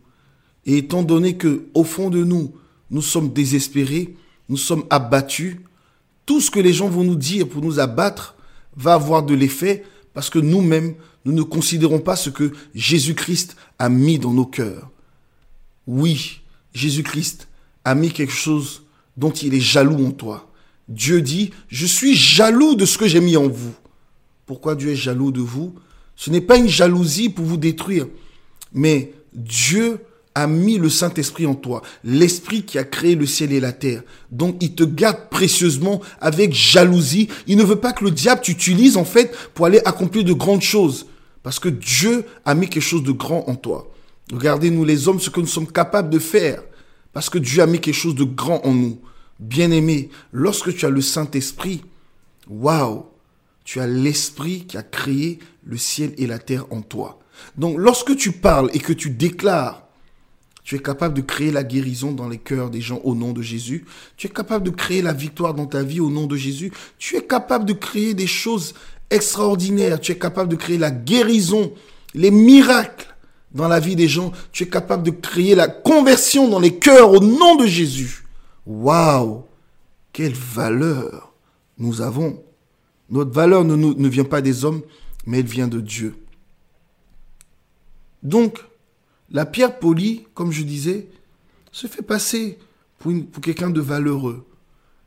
Et 0.66 0.78
étant 0.78 1.04
donné 1.04 1.38
que 1.38 1.66
au 1.74 1.84
fond 1.84 2.10
de 2.10 2.24
nous, 2.24 2.54
nous 2.90 3.02
sommes 3.02 3.32
désespérés, 3.32 4.16
nous 4.50 4.58
sommes 4.58 4.86
abattus, 4.90 5.58
tout 6.26 6.42
ce 6.42 6.52
que 6.52 6.60
les 6.60 6.74
gens 6.74 6.90
vont 6.90 7.04
nous 7.04 7.16
dire 7.16 7.48
pour 7.48 7.62
nous 7.62 7.80
abattre 7.80 8.36
va 8.76 8.94
avoir 8.94 9.24
de 9.24 9.34
l'effet 9.34 9.84
parce 10.14 10.30
que 10.30 10.40
nous-mêmes, 10.40 10.96
nous 11.26 11.34
ne 11.34 11.44
considérons 11.44 12.00
pas 12.00 12.16
ce 12.16 12.30
que 12.30 12.52
Jésus-Christ 12.76 13.56
a 13.80 13.90
mis 13.90 14.20
dans 14.20 14.34
nos 14.34 14.46
cœurs. 14.46 14.90
Oui, 15.88 16.42
Jésus-Christ 16.74 17.48
a 17.86 17.96
mis 17.96 18.12
quelque 18.12 18.34
chose 18.34 18.84
dont 19.18 19.32
il 19.32 19.54
est 19.54 19.60
jaloux 19.60 20.06
en 20.06 20.12
toi. 20.12 20.52
Dieu 20.88 21.22
dit, 21.22 21.52
je 21.70 21.86
suis 21.86 22.16
jaloux 22.16 22.76
de 22.76 22.86
ce 22.86 22.98
que 22.98 23.08
j'ai 23.08 23.22
mis 23.22 23.38
en 23.38 23.48
vous 23.48 23.74
pourquoi 24.52 24.76
Dieu 24.76 24.90
est 24.90 24.98
jaloux 24.98 25.32
de 25.32 25.40
vous? 25.40 25.76
Ce 26.18 26.30
n'est 26.30 26.42
pas 26.42 26.58
une 26.58 26.68
jalousie 26.68 27.30
pour 27.30 27.46
vous 27.46 27.56
détruire, 27.56 28.08
mais 28.74 29.14
Dieu 29.34 30.00
a 30.34 30.48
mis 30.48 30.78
le 30.78 30.90
Saint-Esprit 30.90 31.46
en 31.46 31.56
toi, 31.56 31.82
l'Esprit 32.04 32.64
qui 32.64 32.78
a 32.78 32.84
créé 32.84 33.16
le 33.16 33.26
ciel 33.26 33.52
et 33.52 33.60
la 33.60 33.74
terre. 33.74 34.04
Donc 34.32 34.58
il 34.62 34.74
te 34.76 34.84
garde 34.84 35.30
précieusement 35.30 36.02
avec 36.22 36.54
jalousie. 36.54 37.28
Il 37.48 37.58
ne 37.58 37.64
veut 37.64 37.78
pas 37.78 37.92
que 37.92 38.06
le 38.06 38.12
diable 38.12 38.42
t'utilise 38.42 38.96
en 38.98 39.04
fait 39.04 39.36
pour 39.54 39.66
aller 39.66 39.82
accomplir 39.84 40.24
de 40.24 40.34
grandes 40.34 40.62
choses. 40.62 41.08
Parce 41.44 41.60
que 41.60 41.70
Dieu 41.70 42.24
a 42.46 42.56
mis 42.56 42.70
quelque 42.70 42.84
chose 42.84 43.04
de 43.04 43.12
grand 43.12 43.44
en 43.50 43.56
toi. 43.56 43.92
Regardez, 44.32 44.70
nous 44.70 44.86
les 44.86 45.08
hommes, 45.08 45.20
ce 45.20 45.30
que 45.30 45.42
nous 45.42 45.48
sommes 45.48 45.72
capables 45.72 46.10
de 46.10 46.20
faire. 46.20 46.64
Parce 47.14 47.30
que 47.30 47.38
Dieu 47.40 47.62
a 47.62 47.68
mis 47.68 47.80
quelque 47.80 47.96
chose 47.96 48.16
de 48.16 48.24
grand 48.24 48.66
en 48.66 48.74
nous. 48.74 49.02
Bien-aimé, 49.40 50.10
lorsque 50.32 50.74
tu 50.76 50.86
as 50.86 50.90
le 50.90 51.02
Saint-Esprit, 51.02 51.82
waouh, 52.48 53.06
tu 53.66 53.80
as 53.80 53.88
l'Esprit 53.88 54.66
qui 54.66 54.78
a 54.78 54.84
créé 54.84 55.40
le 55.66 55.78
ciel 55.78 56.14
et 56.18 56.28
la 56.28 56.40
terre 56.40 56.66
en 56.70 56.82
toi. 56.82 57.21
Donc 57.58 57.78
lorsque 57.78 58.16
tu 58.16 58.32
parles 58.32 58.70
et 58.74 58.80
que 58.80 58.94
tu 58.94 59.10
déclares, 59.10 59.82
tu 60.64 60.76
es 60.76 60.80
capable 60.80 61.16
de 61.16 61.22
créer 61.22 61.52
la 61.52 61.64
guérison 61.64 62.12
dans 62.12 62.30
les 62.30 62.38
cœurs 62.38 62.70
des 62.70 62.82
gens 62.82 63.02
au 63.04 63.16
nom 63.16 63.34
de 63.34 63.42
Jésus. 63.42 63.86
Tu 64.16 64.28
es 64.28 64.30
capable 64.30 64.66
de 64.66 64.70
créer 64.70 65.02
la 65.02 65.14
victoire 65.14 65.54
dans 65.54 65.66
ta 65.66 65.84
vie 65.84 66.00
au 66.00 66.10
nom 66.10 66.28
de 66.28 66.36
Jésus. 66.36 66.72
Tu 67.00 67.18
es 67.18 67.24
capable 67.24 67.66
de 67.66 67.74
créer 67.74 68.14
des 68.14 68.28
choses 68.28 68.74
extraordinaires. 69.10 70.00
Tu 70.00 70.12
es 70.12 70.18
capable 70.18 70.50
de 70.50 70.56
créer 70.56 70.78
la 70.78 70.92
guérison, 70.92 71.74
les 72.14 72.32
miracles 72.32 73.16
dans 73.54 73.68
la 73.68 73.80
vie 73.80 73.96
des 73.96 74.08
gens. 74.08 74.32
Tu 74.52 74.64
es 74.64 74.70
capable 74.70 75.04
de 75.04 75.12
créer 75.12 75.56
la 75.56 75.68
conversion 75.68 76.48
dans 76.48 76.60
les 76.60 76.78
cœurs 76.78 77.12
au 77.12 77.20
nom 77.20 77.56
de 77.56 77.66
Jésus. 77.66 78.24
Waouh 78.66 79.44
Quelle 80.14 80.36
valeur 80.36 81.34
nous 81.80 82.02
avons 82.02 82.42
Notre 83.10 83.32
valeur 83.32 83.66
ne, 83.66 83.76
ne 83.76 84.08
vient 84.08 84.24
pas 84.24 84.42
des 84.42 84.64
hommes, 84.64 84.82
mais 85.26 85.40
elle 85.40 85.48
vient 85.48 85.68
de 85.68 85.82
Dieu. 85.82 86.16
Donc, 88.24 88.60
la 89.32 89.46
pierre 89.46 89.80
polie, 89.80 90.26
comme 90.34 90.52
je 90.52 90.64
disais, 90.64 91.08
se 91.72 91.88
fait 91.88 92.02
passer 92.02 92.58
pour, 93.00 93.14
pour 93.32 93.42
quelqu'un 93.42 93.70
de 93.70 93.82
valeureux. 93.82 94.46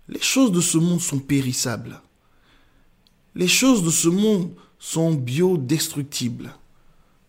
Les 0.08 0.20
choses 0.20 0.52
de 0.52 0.60
ce 0.60 0.78
monde 0.78 1.00
sont 1.00 1.18
périssables. 1.18 2.00
Les 3.34 3.48
choses 3.48 3.82
de 3.82 3.90
ce 3.90 4.08
monde 4.08 4.50
sont 4.78 5.12
biodestructibles. 5.12 6.54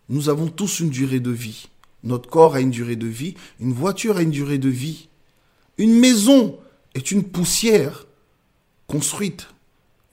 Nous 0.08 0.28
avons 0.28 0.48
tous 0.48 0.80
une 0.80 0.90
durée 0.90 1.20
de 1.20 1.30
vie. 1.30 1.68
Notre 2.04 2.28
corps 2.28 2.54
a 2.54 2.60
une 2.60 2.70
durée 2.70 2.96
de 2.96 3.06
vie, 3.06 3.34
une 3.58 3.72
voiture 3.72 4.18
a 4.18 4.22
une 4.22 4.30
durée 4.30 4.58
de 4.58 4.68
vie. 4.68 5.08
Une 5.78 5.98
maison 5.98 6.58
est 6.94 7.10
une 7.10 7.24
poussière 7.24 8.06
construite. 8.86 9.48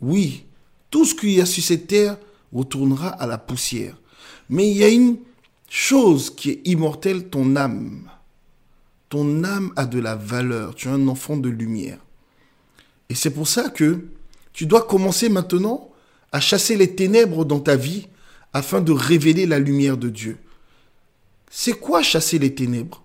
Oui, 0.02 0.46
tout 0.90 1.06
ce 1.06 1.14
qu'il 1.14 1.32
y 1.32 1.42
a 1.42 1.46
sur 1.46 1.64
cette 1.64 1.88
terre 1.88 2.18
retournera 2.52 3.10
à 3.10 3.28
la 3.28 3.38
poussière. 3.38 3.96
Mais 4.50 4.70
il 4.70 4.78
y 4.78 4.84
a 4.84 4.90
une 4.90 5.18
chose 5.76 6.30
qui 6.30 6.52
est 6.52 6.62
immortelle, 6.66 7.30
ton 7.30 7.56
âme. 7.56 8.08
Ton 9.10 9.44
âme 9.44 9.74
a 9.76 9.88
de 9.88 10.00
la 10.00 10.16
valeur. 10.16 10.76
Tu 10.76 10.88
es 10.88 10.92
un 10.92 11.08
enfant 11.08 11.36
de 11.36 11.50
lumière. 11.50 11.98
Et 13.10 13.16
c'est 13.16 13.32
pour 13.32 13.48
ça 13.48 13.70
que 13.70 14.06
tu 14.54 14.68
dois 14.68 14.84
commencer 14.84 15.30
maintenant 15.30 15.90
à 16.32 16.40
chasser 16.40 16.78
les 16.78 16.94
ténèbres 16.94 17.44
dans 17.44 17.60
ta 17.60 17.76
vie 17.76 18.08
afin 18.54 18.82
de 18.82 18.92
révéler 18.92 19.48
la 19.48 19.58
lumière 19.58 19.98
de 19.98 20.10
Dieu. 20.10 20.38
C'est 21.50 21.74
quoi 21.74 22.04
chasser 22.04 22.38
les 22.38 22.54
ténèbres? 22.54 23.02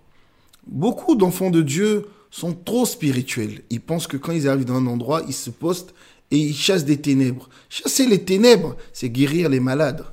Beaucoup 0.67 1.15
d'enfants 1.15 1.49
de 1.49 1.63
Dieu 1.63 2.07
sont 2.29 2.53
trop 2.53 2.85
spirituels. 2.85 3.63
Ils 3.71 3.81
pensent 3.81 4.05
que 4.05 4.17
quand 4.17 4.31
ils 4.31 4.47
arrivent 4.47 4.65
dans 4.65 4.75
un 4.75 4.85
endroit, 4.85 5.23
ils 5.27 5.33
se 5.33 5.49
postent 5.49 5.95
et 6.29 6.37
ils 6.37 6.55
chassent 6.55 6.85
des 6.85 7.01
ténèbres. 7.01 7.49
Chasser 7.67 8.05
les 8.05 8.23
ténèbres, 8.23 8.77
c'est 8.93 9.09
guérir 9.09 9.49
les 9.49 9.59
malades. 9.59 10.05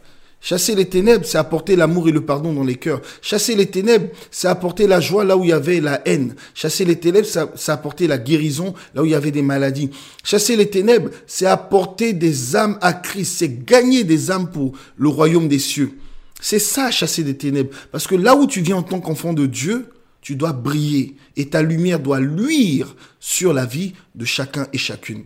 Chasser 0.46 0.76
les 0.76 0.84
ténèbres, 0.84 1.26
c'est 1.26 1.38
apporter 1.38 1.74
l'amour 1.74 2.08
et 2.08 2.12
le 2.12 2.20
pardon 2.20 2.52
dans 2.52 2.62
les 2.62 2.76
cœurs. 2.76 3.02
Chasser 3.20 3.56
les 3.56 3.66
ténèbres, 3.66 4.10
c'est 4.30 4.46
apporter 4.46 4.86
la 4.86 5.00
joie 5.00 5.24
là 5.24 5.36
où 5.36 5.42
il 5.42 5.50
y 5.50 5.52
avait 5.52 5.80
la 5.80 6.00
haine. 6.06 6.36
Chasser 6.54 6.84
les 6.84 7.00
ténèbres, 7.00 7.26
c'est 7.56 7.72
apporter 7.72 8.06
la 8.06 8.16
guérison 8.16 8.72
là 8.94 9.02
où 9.02 9.06
il 9.06 9.10
y 9.10 9.16
avait 9.16 9.32
des 9.32 9.42
maladies. 9.42 9.90
Chasser 10.22 10.54
les 10.54 10.70
ténèbres, 10.70 11.10
c'est 11.26 11.46
apporter 11.46 12.12
des 12.12 12.54
âmes 12.54 12.78
à 12.80 12.92
Christ. 12.92 13.38
C'est 13.38 13.64
gagner 13.64 14.04
des 14.04 14.30
âmes 14.30 14.48
pour 14.48 14.70
le 14.96 15.08
royaume 15.08 15.48
des 15.48 15.58
cieux. 15.58 15.98
C'est 16.40 16.60
ça, 16.60 16.92
chasser 16.92 17.24
des 17.24 17.36
ténèbres. 17.36 17.70
Parce 17.90 18.06
que 18.06 18.14
là 18.14 18.36
où 18.36 18.46
tu 18.46 18.60
viens 18.60 18.76
en 18.76 18.82
tant 18.84 19.00
qu'enfant 19.00 19.32
de 19.32 19.46
Dieu, 19.46 19.88
tu 20.20 20.36
dois 20.36 20.52
briller 20.52 21.16
et 21.36 21.48
ta 21.48 21.60
lumière 21.60 21.98
doit 21.98 22.20
luire 22.20 22.94
sur 23.18 23.52
la 23.52 23.66
vie 23.66 23.94
de 24.14 24.24
chacun 24.24 24.68
et 24.72 24.78
chacune. 24.78 25.24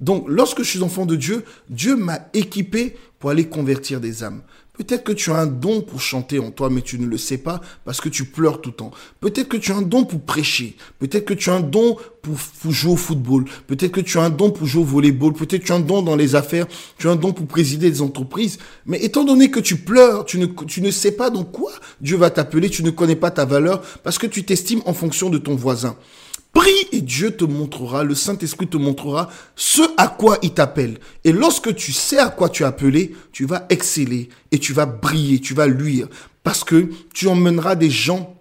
Donc, 0.00 0.24
lorsque 0.26 0.62
je 0.62 0.68
suis 0.70 0.82
enfant 0.82 1.06
de 1.06 1.16
Dieu, 1.16 1.44
Dieu 1.68 1.96
m'a 1.96 2.28
équipé 2.32 2.96
pour 3.24 3.30
aller 3.30 3.46
convertir 3.46 4.02
des 4.02 4.22
âmes. 4.22 4.42
Peut-être 4.74 5.02
que 5.02 5.12
tu 5.12 5.30
as 5.30 5.36
un 5.36 5.46
don 5.46 5.80
pour 5.80 5.98
chanter 5.98 6.38
en 6.38 6.50
toi, 6.50 6.68
mais 6.68 6.82
tu 6.82 6.98
ne 6.98 7.06
le 7.06 7.16
sais 7.16 7.38
pas 7.38 7.62
parce 7.86 8.02
que 8.02 8.10
tu 8.10 8.26
pleures 8.26 8.60
tout 8.60 8.68
le 8.68 8.76
temps. 8.76 8.90
Peut-être 9.20 9.48
que 9.48 9.56
tu 9.56 9.72
as 9.72 9.76
un 9.76 9.80
don 9.80 10.04
pour 10.04 10.20
prêcher. 10.20 10.76
Peut-être 10.98 11.24
que 11.24 11.32
tu 11.32 11.48
as 11.48 11.54
un 11.54 11.60
don 11.60 11.96
pour, 12.20 12.36
jouer 12.70 12.92
au 12.92 12.96
football. 12.96 13.46
Peut-être 13.66 13.92
que 13.92 14.02
tu 14.02 14.18
as 14.18 14.24
un 14.24 14.28
don 14.28 14.50
pour 14.50 14.66
jouer 14.66 14.82
au 14.82 14.84
volleyball. 14.84 15.32
Peut-être 15.32 15.62
que 15.62 15.66
tu 15.68 15.72
as 15.72 15.76
un 15.76 15.80
don 15.80 16.02
dans 16.02 16.16
les 16.16 16.34
affaires. 16.34 16.66
Tu 16.98 17.08
as 17.08 17.12
un 17.12 17.16
don 17.16 17.32
pour 17.32 17.46
présider 17.46 17.90
des 17.90 18.02
entreprises. 18.02 18.58
Mais 18.84 19.02
étant 19.02 19.24
donné 19.24 19.50
que 19.50 19.60
tu 19.60 19.76
pleures, 19.76 20.26
tu 20.26 20.38
ne, 20.38 20.44
tu 20.44 20.82
ne 20.82 20.90
sais 20.90 21.12
pas 21.12 21.30
dans 21.30 21.44
quoi 21.44 21.72
Dieu 22.02 22.18
va 22.18 22.28
t'appeler. 22.28 22.68
Tu 22.68 22.82
ne 22.82 22.90
connais 22.90 23.16
pas 23.16 23.30
ta 23.30 23.46
valeur 23.46 23.80
parce 24.02 24.18
que 24.18 24.26
tu 24.26 24.44
t'estimes 24.44 24.82
en 24.84 24.92
fonction 24.92 25.30
de 25.30 25.38
ton 25.38 25.54
voisin. 25.54 25.96
Prie 26.54 26.86
et 26.92 27.00
Dieu 27.00 27.32
te 27.32 27.44
montrera, 27.44 28.04
le 28.04 28.14
Saint-Esprit 28.14 28.68
te 28.68 28.76
montrera 28.76 29.28
ce 29.56 29.82
à 29.96 30.06
quoi 30.06 30.38
il 30.42 30.54
t'appelle. 30.54 30.98
Et 31.24 31.32
lorsque 31.32 31.74
tu 31.74 31.92
sais 31.92 32.18
à 32.18 32.28
quoi 32.28 32.48
tu 32.48 32.62
es 32.62 32.66
appelé, 32.66 33.14
tu 33.32 33.44
vas 33.44 33.66
exceller 33.68 34.28
et 34.52 34.60
tu 34.60 34.72
vas 34.72 34.86
briller, 34.86 35.40
tu 35.40 35.52
vas 35.52 35.66
luire. 35.66 36.08
Parce 36.44 36.62
que 36.62 36.88
tu 37.12 37.26
emmèneras 37.26 37.74
des 37.74 37.90
gens, 37.90 38.40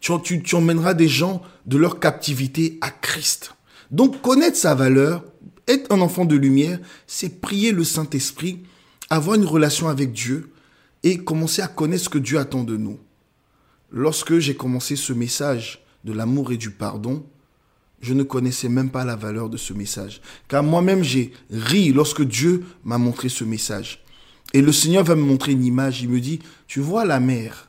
tu, 0.00 0.42
tu, 0.42 0.54
emmèneras 0.54 0.94
des 0.94 1.08
gens 1.08 1.42
de 1.66 1.76
leur 1.76 2.00
captivité 2.00 2.78
à 2.80 2.90
Christ. 2.90 3.54
Donc 3.90 4.22
connaître 4.22 4.56
sa 4.56 4.74
valeur, 4.74 5.22
être 5.66 5.92
un 5.92 6.00
enfant 6.00 6.24
de 6.24 6.36
lumière, 6.36 6.78
c'est 7.06 7.40
prier 7.42 7.72
le 7.72 7.84
Saint-Esprit, 7.84 8.60
avoir 9.10 9.36
une 9.36 9.44
relation 9.44 9.88
avec 9.88 10.12
Dieu 10.12 10.50
et 11.02 11.18
commencer 11.18 11.60
à 11.60 11.68
connaître 11.68 12.04
ce 12.04 12.08
que 12.08 12.18
Dieu 12.18 12.38
attend 12.38 12.64
de 12.64 12.76
nous. 12.76 12.98
Lorsque 13.90 14.38
j'ai 14.38 14.54
commencé 14.54 14.96
ce 14.96 15.12
message, 15.12 15.84
de 16.04 16.12
l'amour 16.12 16.52
et 16.52 16.56
du 16.56 16.70
pardon, 16.70 17.24
je 18.00 18.14
ne 18.14 18.22
connaissais 18.22 18.68
même 18.68 18.90
pas 18.90 19.04
la 19.04 19.16
valeur 19.16 19.48
de 19.48 19.56
ce 19.56 19.72
message. 19.72 20.20
Car 20.46 20.62
moi-même, 20.62 21.02
j'ai 21.02 21.32
ri 21.50 21.92
lorsque 21.92 22.22
Dieu 22.22 22.64
m'a 22.84 22.98
montré 22.98 23.28
ce 23.28 23.44
message. 23.44 24.04
Et 24.54 24.62
le 24.62 24.72
Seigneur 24.72 25.04
va 25.04 25.14
me 25.14 25.22
montrer 25.22 25.52
une 25.52 25.64
image. 25.64 26.02
Il 26.02 26.08
me 26.08 26.20
dit, 26.20 26.40
tu 26.66 26.80
vois 26.80 27.04
la 27.04 27.20
mer, 27.20 27.68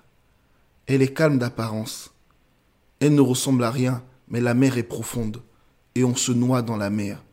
elle 0.85 1.01
est 1.01 1.13
calme 1.13 1.39
d'apparence. 1.39 2.11
Elle 2.99 3.15
ne 3.15 3.21
ressemble 3.21 3.63
à 3.63 3.71
rien, 3.71 4.03
mais 4.27 4.39
la 4.39 4.53
mer 4.53 4.77
est 4.77 4.83
profonde. 4.83 5.41
Et 5.95 6.03
on 6.03 6.15
se 6.15 6.31
noie 6.31 6.61
dans 6.61 6.77
la 6.77 6.89
mer. 6.89 7.23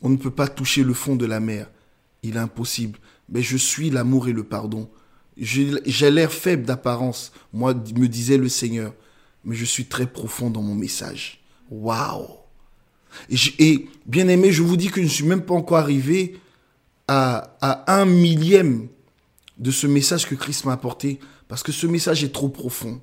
On 0.00 0.08
ne 0.08 0.16
peut 0.16 0.30
pas 0.30 0.48
toucher 0.48 0.84
le 0.84 0.94
fond 0.94 1.16
de 1.16 1.26
la 1.26 1.40
mer. 1.40 1.68
Il 2.22 2.36
est 2.36 2.40
impossible. 2.40 2.98
Mais 3.28 3.42
je 3.42 3.56
suis 3.56 3.90
l'amour 3.90 4.28
et 4.28 4.32
le 4.32 4.44
pardon. 4.44 4.88
J'ai 5.36 6.10
l'air 6.10 6.32
faible 6.32 6.64
d'apparence, 6.64 7.32
moi, 7.52 7.74
me 7.74 8.06
disait 8.06 8.38
le 8.38 8.48
Seigneur 8.48 8.92
mais 9.48 9.56
je 9.56 9.64
suis 9.64 9.86
très 9.86 10.06
profond 10.06 10.50
dans 10.50 10.60
mon 10.60 10.74
message. 10.74 11.40
Waouh 11.70 12.28
et, 13.58 13.88
bien 14.04 14.28
aimé, 14.28 14.52
je 14.52 14.62
vous 14.62 14.76
dis 14.76 14.88
que 14.88 15.00
je 15.00 15.06
ne 15.06 15.10
suis 15.10 15.24
même 15.24 15.40
pas 15.40 15.54
encore 15.54 15.78
arrivé 15.78 16.38
à, 17.08 17.56
un 17.86 18.04
millième 18.04 18.88
de 19.56 19.70
ce 19.70 19.86
message 19.86 20.28
que 20.28 20.34
Christ 20.34 20.66
m'a 20.66 20.74
apporté, 20.74 21.18
parce 21.48 21.62
que 21.62 21.72
ce 21.72 21.86
message 21.86 22.22
est 22.22 22.32
trop 22.32 22.50
profond. 22.50 23.00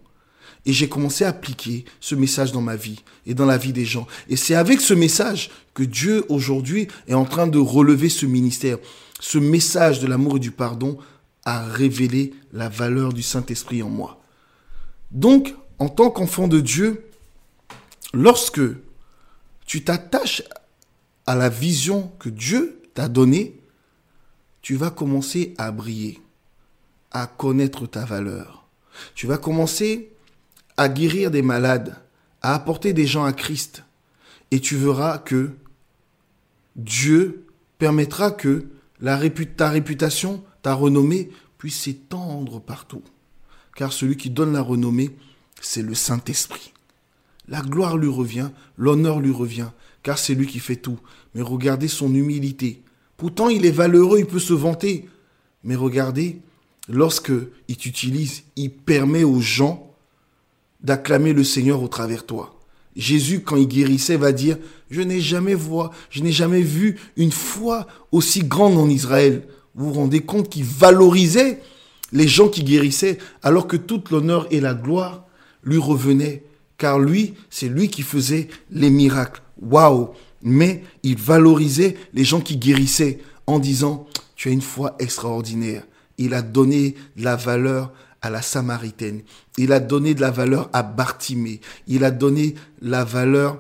Et 0.68 0.74
j'ai 0.74 0.88
commencé 0.88 1.26
à 1.26 1.30
appliquer 1.30 1.86
ce 2.00 2.14
message 2.14 2.52
dans 2.52 2.62
ma 2.62 2.76
vie 2.76 3.04
et 3.26 3.34
dans 3.34 3.48
la 3.48 3.58
vie 3.58 3.74
des 3.74 3.86
gens. 3.86 4.06
Et 4.30 4.36
c'est 4.36 4.56
avec 4.56 4.82
ce 4.82 4.94
message 4.94 5.50
que 5.74 5.84
Dieu 5.84 6.26
aujourd'hui 6.30 6.88
est 7.08 7.16
en 7.16 7.26
train 7.26 7.48
de 7.48 7.58
relever 7.58 8.10
ce 8.10 8.28
ministère. 8.28 8.78
Ce 9.20 9.40
message 9.40 10.00
de 10.00 10.08
l'amour 10.08 10.38
et 10.38 10.40
du 10.40 10.52
pardon 10.52 11.00
a 11.44 11.66
révélé 11.66 12.34
la 12.54 12.70
valeur 12.70 13.14
du 13.14 13.24
Saint-Esprit 13.24 13.82
en 13.82 13.90
moi. 13.90 14.22
Donc, 15.10 15.56
en 15.80 15.90
tant 15.90 16.10
qu'enfant 16.10 16.48
de 16.48 16.60
Dieu, 16.60 17.10
lorsque 18.14 18.62
tu 19.66 19.84
t'attaches 19.84 20.44
à 21.26 21.36
la 21.36 21.50
vision 21.50 22.12
que 22.20 22.30
Dieu 22.30 22.82
t'a 22.94 23.08
donnée, 23.08 23.60
tu 24.62 24.76
vas 24.76 24.90
commencer 24.90 25.54
à 25.58 25.72
briller, 25.72 26.22
à 27.12 27.28
connaître 27.28 27.88
ta 27.88 28.06
valeur. 28.06 28.68
Tu 29.14 29.28
vas 29.28 29.38
commencer 29.38 30.12
à 30.78 30.90
guérir 30.90 31.32
des 31.32 31.42
malades, 31.42 31.96
à 32.42 32.56
apporter 32.56 32.94
des 32.94 33.06
gens 33.06 33.26
à 33.26 33.34
Christ. 33.34 33.84
Et 34.52 34.60
tu 34.60 34.76
verras 34.76 35.18
que 35.18 35.52
Dieu 36.76 37.46
permettra 37.78 38.32
que 38.32 38.68
ta 39.58 39.70
réputation, 39.70 40.44
ta 40.62 40.74
renommée 40.74 41.30
puisse 41.58 41.82
s'étendre 41.82 42.62
partout. 42.62 43.04
Car 43.76 43.92
celui 43.92 44.18
qui 44.18 44.30
donne 44.30 44.54
la 44.54 44.62
renommée, 44.62 45.16
c'est 45.62 45.82
le 45.82 45.94
Saint-Esprit. 45.94 46.74
La 47.48 47.62
gloire 47.62 47.98
lui 47.98 48.10
revient, 48.10 48.50
l'honneur 48.78 49.20
lui 49.20 49.32
revient, 49.32 49.70
car 50.04 50.18
c'est 50.18 50.34
lui 50.34 50.48
qui 50.48 50.60
fait 50.60 50.76
tout. 50.76 51.00
Mais 51.34 51.42
regardez 51.42 51.88
son 51.88 52.14
humilité 52.14 52.82
Pourtant, 53.18 53.50
il 53.50 53.66
est 53.66 53.72
valeureux, 53.72 54.20
il 54.20 54.26
peut 54.26 54.40
se 54.40 54.54
vanter. 54.54 55.08
Mais 55.64 55.76
regardez, 55.76 56.42
lorsque 56.90 57.32
il 57.68 57.78
t'utilise, 57.78 58.44
il 58.56 58.72
permet 58.72 59.24
aux 59.24 59.40
gens 59.40 59.94
d'acclamer 60.82 61.34
le 61.34 61.44
Seigneur 61.44 61.82
au 61.82 61.88
travers 61.88 62.26
toi. 62.26 62.60
Jésus, 62.96 63.42
quand 63.42 63.56
il 63.56 63.68
guérissait, 63.68 64.18
va 64.18 64.32
dire, 64.32 64.58
je 64.90 65.02
n'ai 65.02 65.20
jamais 65.20 65.56
vu, 65.56 65.72
je 66.10 66.22
n'ai 66.22 66.32
jamais 66.32 66.62
vu 66.62 66.98
une 67.18 67.32
foi 67.32 67.88
aussi 68.12 68.44
grande 68.44 68.78
en 68.78 68.90
Israël. 68.90 69.48
Vous 69.74 69.88
vous 69.88 69.94
rendez 69.94 70.22
compte 70.22 70.50
qu'il 70.50 70.64
valorisait 70.64 71.62
les 72.12 72.28
gens 72.28 72.48
qui 72.48 72.64
guérissaient, 72.64 73.18
alors 73.44 73.68
que 73.68 73.76
toute 73.76 74.12
l'honneur 74.12 74.48
et 74.52 74.62
la 74.62 74.74
gloire 74.74 75.25
lui 75.66 75.78
revenaient. 75.78 76.44
Car 76.78 77.00
lui, 77.00 77.34
c'est 77.50 77.68
lui 77.68 77.90
qui 77.90 78.02
faisait 78.02 78.48
les 78.72 78.90
miracles. 78.90 79.42
Waouh! 79.62 80.10
Mais 80.42 80.84
il 81.04 81.18
valorisait 81.18 81.96
les 82.14 82.24
gens 82.24 82.42
qui 82.42 82.58
guérissaient 82.58 83.20
en 83.48 83.60
disant, 83.60 84.08
tu 84.36 84.50
as 84.50 84.52
une 84.52 84.62
foi 84.62 84.96
extraordinaire. 85.00 85.84
Il 86.18 86.34
a 86.34 86.42
donné 86.42 86.96
de 87.18 87.24
la 87.24 87.36
valeur 87.36 87.92
à 88.22 88.30
la 88.30 88.42
Samaritaine. 88.42 89.22
Il 89.58 89.72
a 89.72 89.80
donné 89.80 90.14
de 90.14 90.22
la 90.22 90.32
valeur 90.32 90.70
à 90.74 90.84
Bartimée. 90.84 91.62
Il 91.88 92.04
a 92.04 92.12
donné 92.12 92.56
la 92.82 93.04
valeur 93.04 93.60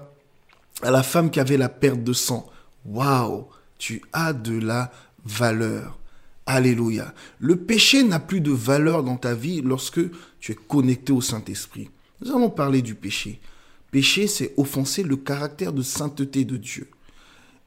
à 0.81 0.91
la 0.91 1.03
femme 1.03 1.29
qui 1.29 1.39
avait 1.39 1.57
la 1.57 1.69
perte 1.69 2.03
de 2.03 2.13
sang. 2.13 2.47
Waouh, 2.85 3.47
tu 3.77 4.01
as 4.13 4.33
de 4.33 4.59
la 4.59 4.91
valeur. 5.25 5.97
Alléluia. 6.45 7.13
Le 7.39 7.55
péché 7.55 8.03
n'a 8.03 8.19
plus 8.19 8.41
de 8.41 8.51
valeur 8.51 9.03
dans 9.03 9.17
ta 9.17 9.33
vie 9.33 9.61
lorsque 9.61 10.01
tu 10.39 10.51
es 10.51 10.55
connecté 10.55 11.11
au 11.11 11.21
Saint-Esprit. 11.21 11.89
Nous 12.25 12.35
allons 12.35 12.49
parler 12.49 12.81
du 12.81 12.95
péché. 12.95 13.39
Péché, 13.91 14.25
c'est 14.25 14.55
offenser 14.57 15.03
le 15.03 15.15
caractère 15.15 15.71
de 15.71 15.83
sainteté 15.83 16.43
de 16.43 16.57
Dieu. 16.57 16.89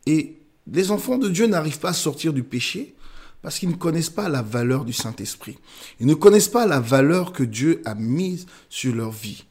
Et 0.05 0.37
les 0.71 0.91
enfants 0.91 1.17
de 1.17 1.29
Dieu 1.29 1.47
n'arrivent 1.47 1.79
pas 1.79 1.91
à 1.91 1.95
sortir 1.95 2.33
du 2.33 2.43
péché 2.43 2.97
parce 3.41 3.61
qu'ils 3.61 3.69
ne 3.69 3.77
connaissent 3.77 4.11
pas 4.11 4.29
la 4.29 4.43
valeur 4.43 4.85
du 4.85 4.93
Saint-Esprit. 4.93 5.57
Ils 6.01 6.07
ne 6.07 6.15
connaissent 6.15 6.49
pas 6.49 6.67
la 6.67 6.81
valeur 6.81 7.33
que 7.33 7.45
Dieu 7.45 7.81
a 7.85 7.95
mise 7.95 8.47
sur 8.69 8.95
leur 8.97 9.13
vie. 9.13 9.45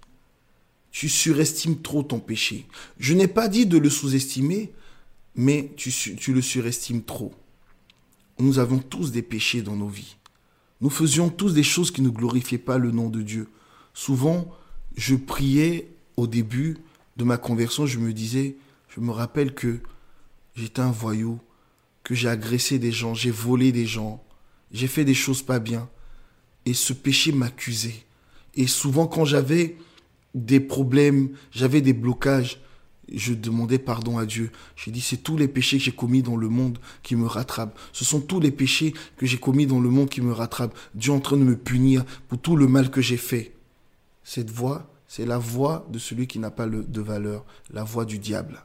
Tu 0.91 1.07
surestimes 1.07 1.81
trop 1.81 2.03
ton 2.03 2.19
péché. 2.19 2.67
Je 2.99 3.13
n'ai 3.13 3.29
pas 3.29 3.47
dit 3.47 3.65
de 3.65 3.77
le 3.77 3.89
sous-estimer, 3.89 4.73
mais 5.35 5.71
tu, 5.77 5.89
tu 5.91 6.33
le 6.33 6.41
surestimes 6.41 7.03
trop. 7.03 7.33
Nous 8.39 8.59
avons 8.59 8.79
tous 8.79 9.11
des 9.13 9.21
péchés 9.21 9.61
dans 9.61 9.75
nos 9.75 9.87
vies. 9.87 10.17
Nous 10.81 10.89
faisions 10.89 11.29
tous 11.29 11.53
des 11.53 11.63
choses 11.63 11.91
qui 11.91 12.01
ne 12.01 12.09
glorifiaient 12.09 12.57
pas 12.57 12.77
le 12.77 12.91
nom 12.91 13.09
de 13.09 13.21
Dieu. 13.21 13.47
Souvent, 13.93 14.53
je 14.97 15.15
priais 15.15 15.87
au 16.17 16.27
début 16.27 16.77
de 17.15 17.23
ma 17.23 17.37
conversion, 17.37 17.85
je 17.85 17.99
me 17.99 18.11
disais, 18.11 18.57
je 18.89 18.99
me 18.99 19.11
rappelle 19.11 19.53
que 19.53 19.79
j'étais 20.55 20.81
un 20.81 20.91
voyou, 20.91 21.39
que 22.03 22.15
j'ai 22.15 22.29
agressé 22.29 22.79
des 22.79 22.91
gens, 22.91 23.13
j'ai 23.13 23.31
volé 23.31 23.71
des 23.71 23.85
gens, 23.85 24.23
j'ai 24.71 24.87
fait 24.87 25.05
des 25.05 25.13
choses 25.13 25.43
pas 25.43 25.59
bien. 25.59 25.87
Et 26.65 26.73
ce 26.73 26.93
péché 26.93 27.31
m'accusait. 27.31 28.03
Et 28.55 28.67
souvent 28.67 29.07
quand 29.07 29.23
j'avais 29.23 29.77
des 30.33 30.59
problèmes, 30.59 31.29
j'avais 31.51 31.81
des 31.81 31.93
blocages, 31.93 32.59
je 33.13 33.33
demandais 33.33 33.77
pardon 33.79 34.17
à 34.17 34.25
Dieu. 34.25 34.51
J'ai 34.75 34.91
dit, 34.91 34.99
c'est 34.99 35.17
tous 35.17 35.37
les 35.37 35.47
péchés 35.47 35.77
que 35.77 35.83
j'ai 35.83 35.91
commis 35.91 36.21
dans 36.21 36.35
le 36.35 36.49
monde 36.49 36.79
qui 37.03 37.15
me 37.15 37.25
rattrapent. 37.25 37.77
Ce 37.93 38.03
sont 38.03 38.19
tous 38.19 38.39
les 38.39 38.51
péchés 38.51 38.93
que 39.15 39.25
j'ai 39.25 39.37
commis 39.37 39.65
dans 39.65 39.79
le 39.79 39.89
monde 39.89 40.09
qui 40.09 40.21
me 40.21 40.33
rattrapent. 40.33 40.77
Dieu 40.93 41.13
est 41.13 41.15
en 41.15 41.21
train 41.21 41.37
de 41.37 41.43
me 41.43 41.55
punir 41.55 42.03
pour 42.27 42.39
tout 42.39 42.57
le 42.57 42.67
mal 42.67 42.89
que 42.89 43.01
j'ai 43.01 43.17
fait. 43.17 43.56
Cette 44.29 44.51
voix, 44.51 44.85
c'est 45.07 45.25
la 45.25 45.37
voix 45.37 45.87
de 45.89 45.97
celui 45.97 46.27
qui 46.27 46.37
n'a 46.37 46.51
pas 46.51 46.67
de 46.67 47.01
valeur, 47.01 47.45
la 47.69 47.85
voix 47.85 48.03
du 48.03 48.19
diable. 48.19 48.61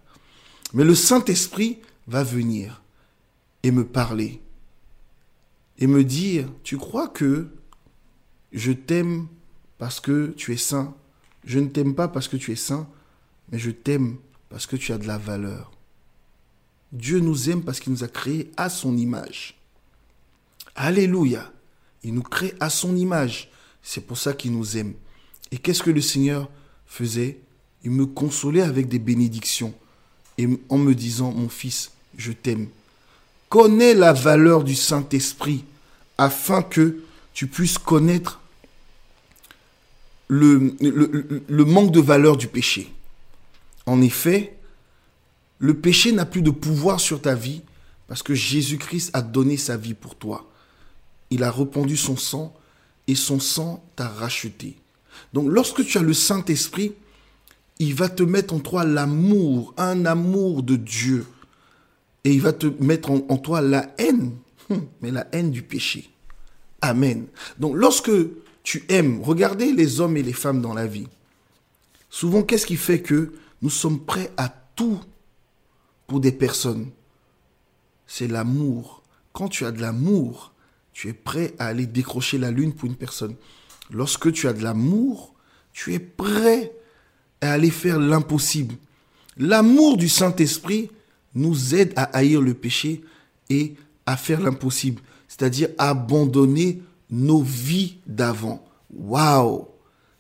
Mais 0.74 0.82
le 0.82 0.96
Saint-Esprit 0.96 1.78
va 2.08 2.24
venir 2.24 2.82
et 3.62 3.70
me 3.70 3.86
parler 3.86 4.42
et 5.78 5.86
me 5.86 6.02
dire, 6.02 6.48
tu 6.64 6.78
crois 6.78 7.06
que 7.06 7.46
je 8.52 8.72
t'aime 8.72 9.28
parce 9.78 10.00
que 10.00 10.34
tu 10.36 10.52
es 10.52 10.56
saint? 10.56 10.96
Je 11.44 11.60
ne 11.60 11.68
t'aime 11.68 11.94
pas 11.94 12.08
parce 12.08 12.26
que 12.26 12.36
tu 12.36 12.50
es 12.50 12.56
saint, 12.56 12.88
mais 13.52 13.60
je 13.60 13.70
t'aime 13.70 14.16
parce 14.48 14.66
que 14.66 14.74
tu 14.74 14.92
as 14.92 14.98
de 14.98 15.06
la 15.06 15.16
valeur. 15.16 15.70
Dieu 16.90 17.20
nous 17.20 17.50
aime 17.50 17.62
parce 17.62 17.78
qu'il 17.78 17.92
nous 17.92 18.02
a 18.02 18.08
créés 18.08 18.50
à 18.56 18.68
son 18.68 18.96
image. 18.96 19.56
Alléluia. 20.74 21.52
Il 22.02 22.14
nous 22.14 22.22
crée 22.22 22.52
à 22.58 22.68
son 22.68 22.96
image. 22.96 23.48
C'est 23.80 24.04
pour 24.04 24.18
ça 24.18 24.32
qu'il 24.32 24.50
nous 24.50 24.76
aime. 24.76 24.94
Et 25.52 25.58
qu'est-ce 25.58 25.82
que 25.82 25.90
le 25.90 26.00
Seigneur 26.00 26.48
faisait? 26.86 27.38
Il 27.84 27.90
me 27.90 28.06
consolait 28.06 28.62
avec 28.62 28.88
des 28.88 28.98
bénédictions 28.98 29.74
et 30.38 30.48
en 30.68 30.78
me 30.78 30.94
disant, 30.94 31.30
mon 31.30 31.48
fils, 31.48 31.92
je 32.16 32.32
t'aime. 32.32 32.68
Connais 33.48 33.92
la 33.92 34.14
valeur 34.14 34.64
du 34.64 34.74
Saint-Esprit 34.74 35.64
afin 36.16 36.62
que 36.62 37.02
tu 37.34 37.46
puisses 37.46 37.78
connaître 37.78 38.40
le, 40.28 40.74
le, 40.80 41.64
manque 41.64 41.92
de 41.92 42.00
valeur 42.00 42.38
du 42.38 42.48
péché? 42.48 42.90
En 43.84 44.00
effet, 44.00 44.56
le 45.58 45.74
péché 45.74 46.12
n'a 46.12 46.24
plus 46.24 46.42
de 46.42 46.50
pouvoir 46.50 46.98
sur 46.98 47.20
ta 47.20 47.34
vie 47.34 47.60
parce 48.08 48.22
que 48.22 48.34
Jésus-Christ 48.34 49.10
a 49.12 49.20
donné 49.20 49.58
sa 49.58 49.76
vie 49.76 49.94
pour 49.94 50.14
toi. 50.14 50.50
Il 51.30 51.42
a 51.42 51.50
répandu 51.50 51.96
son 51.96 52.16
sang 52.16 52.54
et 53.06 53.14
son 53.14 53.38
sang 53.38 53.84
t'a 53.96 54.08
racheté. 54.08 54.76
Donc 55.32 55.48
lorsque 55.50 55.84
tu 55.84 55.98
as 55.98 56.02
le 56.02 56.14
Saint-Esprit, 56.14 56.92
il 57.78 57.94
va 57.94 58.08
te 58.08 58.22
mettre 58.22 58.54
en 58.54 58.60
toi 58.60 58.84
l'amour, 58.84 59.74
un 59.76 60.06
amour 60.06 60.62
de 60.62 60.76
Dieu. 60.76 61.26
Et 62.24 62.32
il 62.32 62.40
va 62.40 62.52
te 62.52 62.66
mettre 62.82 63.10
en, 63.10 63.36
toi 63.38 63.60
la 63.60 63.92
haine, 63.98 64.32
hum, 64.70 64.86
mais 65.00 65.10
la 65.10 65.26
haine 65.32 65.50
du 65.50 65.62
péché. 65.62 66.10
Amen. 66.80 67.26
Donc 67.58 67.74
lorsque 67.76 68.12
tu 68.62 68.84
aimes, 68.88 69.20
regardez 69.22 69.72
les 69.72 70.00
hommes 70.00 70.16
et 70.16 70.22
les 70.22 70.32
femmes 70.32 70.60
dans 70.60 70.74
la 70.74 70.86
vie. 70.86 71.08
Souvent, 72.10 72.42
qu'est-ce 72.42 72.66
qui 72.66 72.76
fait 72.76 73.00
que 73.00 73.32
nous 73.62 73.70
sommes 73.70 74.00
prêts 74.00 74.30
à 74.36 74.48
tout 74.76 75.00
pour 76.06 76.20
des 76.20 76.32
personnes? 76.32 76.90
C'est 78.06 78.28
l'amour. 78.28 79.02
Quand 79.32 79.48
tu 79.48 79.64
as 79.64 79.72
de 79.72 79.80
l'amour, 79.80 80.52
tu 80.92 81.08
es 81.08 81.14
prêt 81.14 81.54
à 81.58 81.66
aller 81.66 81.86
décrocher 81.86 82.38
la 82.38 82.50
lune 82.50 82.74
pour 82.74 82.86
une 82.86 82.96
personne. 82.96 83.34
Lorsque 83.92 84.32
tu 84.32 84.48
as 84.48 84.54
de 84.54 84.62
l'amour, 84.62 85.34
tu 85.72 85.94
es 85.94 85.98
prêt 85.98 86.72
à 87.40 87.52
aller 87.52 87.70
faire 87.70 87.98
l'impossible. 87.98 88.74
L'amour 89.36 89.96
du 89.96 90.08
Saint-Esprit 90.08 90.90
nous 91.34 91.74
aide 91.74 91.92
à 91.96 92.04
haïr 92.04 92.40
le 92.40 92.54
péché 92.54 93.02
et 93.50 93.74
à 94.06 94.16
faire 94.16 94.40
l'impossible, 94.40 95.00
c'est-à-dire 95.28 95.68
abandonner 95.78 96.82
nos 97.10 97.42
vies 97.42 97.98
d'avant. 98.06 98.64
Waouh 98.90 99.68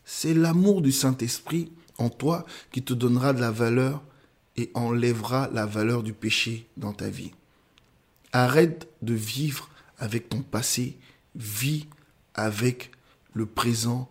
C'est 0.04 0.34
l'amour 0.34 0.82
du 0.82 0.92
Saint-Esprit 0.92 1.72
en 1.98 2.10
toi 2.10 2.44
qui 2.70 2.82
te 2.82 2.92
donnera 2.92 3.32
de 3.32 3.40
la 3.40 3.50
valeur 3.50 4.02
et 4.56 4.70
enlèvera 4.74 5.48
la 5.52 5.66
valeur 5.66 6.02
du 6.02 6.12
péché 6.12 6.68
dans 6.76 6.92
ta 6.92 7.08
vie. 7.08 7.32
Arrête 8.32 8.88
de 9.00 9.14
vivre 9.14 9.70
avec 9.98 10.28
ton 10.28 10.42
passé, 10.42 10.98
vis 11.34 11.86
avec 12.34 12.90
le 13.34 13.46
présent 13.46 14.08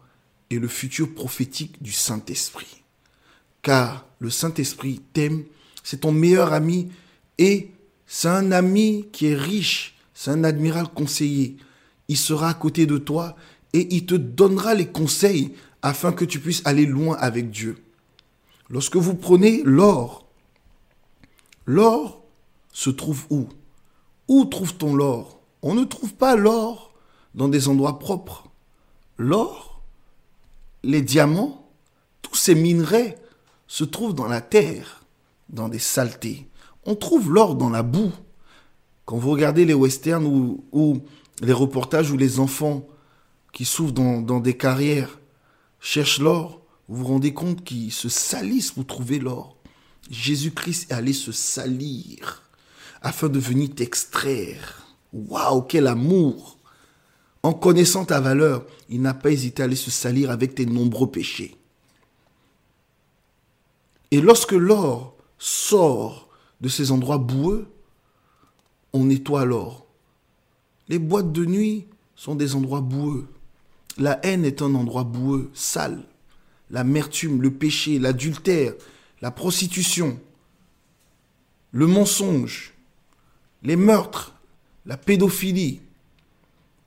et 0.50 0.60
le 0.60 0.68
futur 0.68 1.14
prophétique 1.14 1.82
du 1.82 1.92
Saint-Esprit. 1.92 2.84
Car 3.62 4.06
le 4.20 4.30
Saint-Esprit 4.30 5.02
t'aime, 5.14 5.44
c'est 5.84 6.02
ton 6.02 6.12
meilleur 6.12 6.54
ami 6.54 6.92
et 7.38 7.72
c'est 8.06 8.28
un 8.28 8.52
ami 8.52 9.08
qui 9.12 9.28
est 9.28 9.36
riche, 9.36 9.96
c'est 10.14 10.32
un 10.32 10.44
admiral 10.44 10.88
conseiller. 10.90 11.58
Il 12.08 12.18
sera 12.18 12.50
à 12.50 12.54
côté 12.54 12.86
de 12.86 12.98
toi 12.98 13.36
et 13.74 13.96
il 13.96 14.06
te 14.06 14.16
donnera 14.16 14.74
les 14.74 14.88
conseils 14.88 15.54
afin 15.82 16.12
que 16.12 16.26
tu 16.26 16.40
puisses 16.40 16.62
aller 16.66 16.86
loin 16.86 17.16
avec 17.18 17.50
Dieu. 17.50 17.78
Lorsque 18.70 18.98
vous 18.98 19.16
prenez 19.16 19.62
l'or, 19.64 20.28
l'or 21.66 22.24
se 22.74 22.90
trouve 22.90 23.26
où? 23.30 23.48
Où 24.28 24.46
trouve-t-on 24.46 24.94
l'or? 24.96 25.42
On 25.62 25.76
ne 25.76 25.84
trouve 25.84 26.14
pas 26.14 26.36
l'or 26.36 26.94
dans 27.36 27.48
des 27.48 27.68
endroits 27.68 28.00
propres 28.00 28.51
l'or, 29.22 29.82
les 30.84 31.02
diamants, 31.02 31.70
tous 32.22 32.36
ces 32.36 32.56
minerais 32.56 33.18
se 33.68 33.84
trouvent 33.84 34.16
dans 34.16 34.28
la 34.28 34.42
terre, 34.42 35.06
dans 35.50 35.70
des 35.70 35.80
saletés. 35.80 36.48
On 36.86 36.96
trouve 36.96 37.32
l'or 37.32 37.56
dans 37.56 37.70
la 37.70 37.84
boue. 37.84 38.12
Quand 39.06 39.18
vous 39.18 39.32
regardez 39.32 39.66
les 39.66 39.74
westerns 39.74 40.26
ou, 40.26 41.02
les 41.42 41.54
reportages 41.54 42.12
où 42.12 42.18
les 42.18 42.40
enfants 42.40 42.88
qui 43.54 43.66
souffrent 43.66 43.94
dans, 43.94 44.40
des 44.40 44.58
carrières 44.58 45.20
cherchent 45.80 46.20
l'or, 46.20 46.62
vous 46.88 46.98
vous 46.98 47.08
rendez 47.08 47.34
compte 47.34 47.64
qu'ils 47.64 47.92
se 47.92 48.10
salissent 48.10 48.72
pour 48.72 48.86
trouver 48.86 49.20
l'or. 49.20 49.56
Jésus-Christ 50.10 50.92
est 50.92 50.94
allé 50.94 51.14
se 51.14 51.32
salir 51.32 52.44
afin 53.02 53.30
de 53.30 53.40
venir 53.40 53.74
t'extraire. 53.74 54.86
Waouh, 55.14 55.62
quel 55.64 55.88
amour 55.88 56.58
en 57.44 57.54
connaissant 57.54 58.06
ta 58.06 58.20
valeur, 58.20 58.66
il 58.90 59.02
n'a 59.02 59.14
pas 59.14 59.32
hésité 59.32 59.64
à 59.64 59.66
aller 59.66 59.76
se 59.76 59.92
salir 59.92 60.30
avec 60.30 60.56
tes 60.56 60.66
nombreux 60.66 61.10
péchés. 61.10 61.56
Et 64.12 64.22
lorsque 64.22 64.52
l'or 64.52 65.16
sort 65.40 66.30
de 66.60 66.70
ces 66.70 66.92
endroits 66.92 67.18
boueux, 67.18 67.68
on 68.94 69.06
nettoie 69.06 69.42
alors. 69.42 69.86
Les 70.90 71.00
boîtes 71.00 71.32
de 71.32 71.46
nuit 71.46 71.88
sont 72.16 72.36
des 72.36 72.56
endroits 72.56 72.82
boueux. 72.82 73.28
La 73.98 74.20
haine 74.24 74.46
est 74.46 74.62
un 74.62 74.76
endroit 74.76 75.06
boueux, 75.06 75.50
sale. 75.54 76.04
L'amertume, 76.70 77.42
le 77.42 77.52
péché, 77.52 78.00
l'adultère, 78.00 78.74
la 79.22 79.32
prostitution, 79.32 80.20
le 81.72 81.88
mensonge, 81.88 82.74
les 83.64 83.76
meurtres, 83.76 84.36
la 84.86 84.98
pédophilie, 84.98 85.82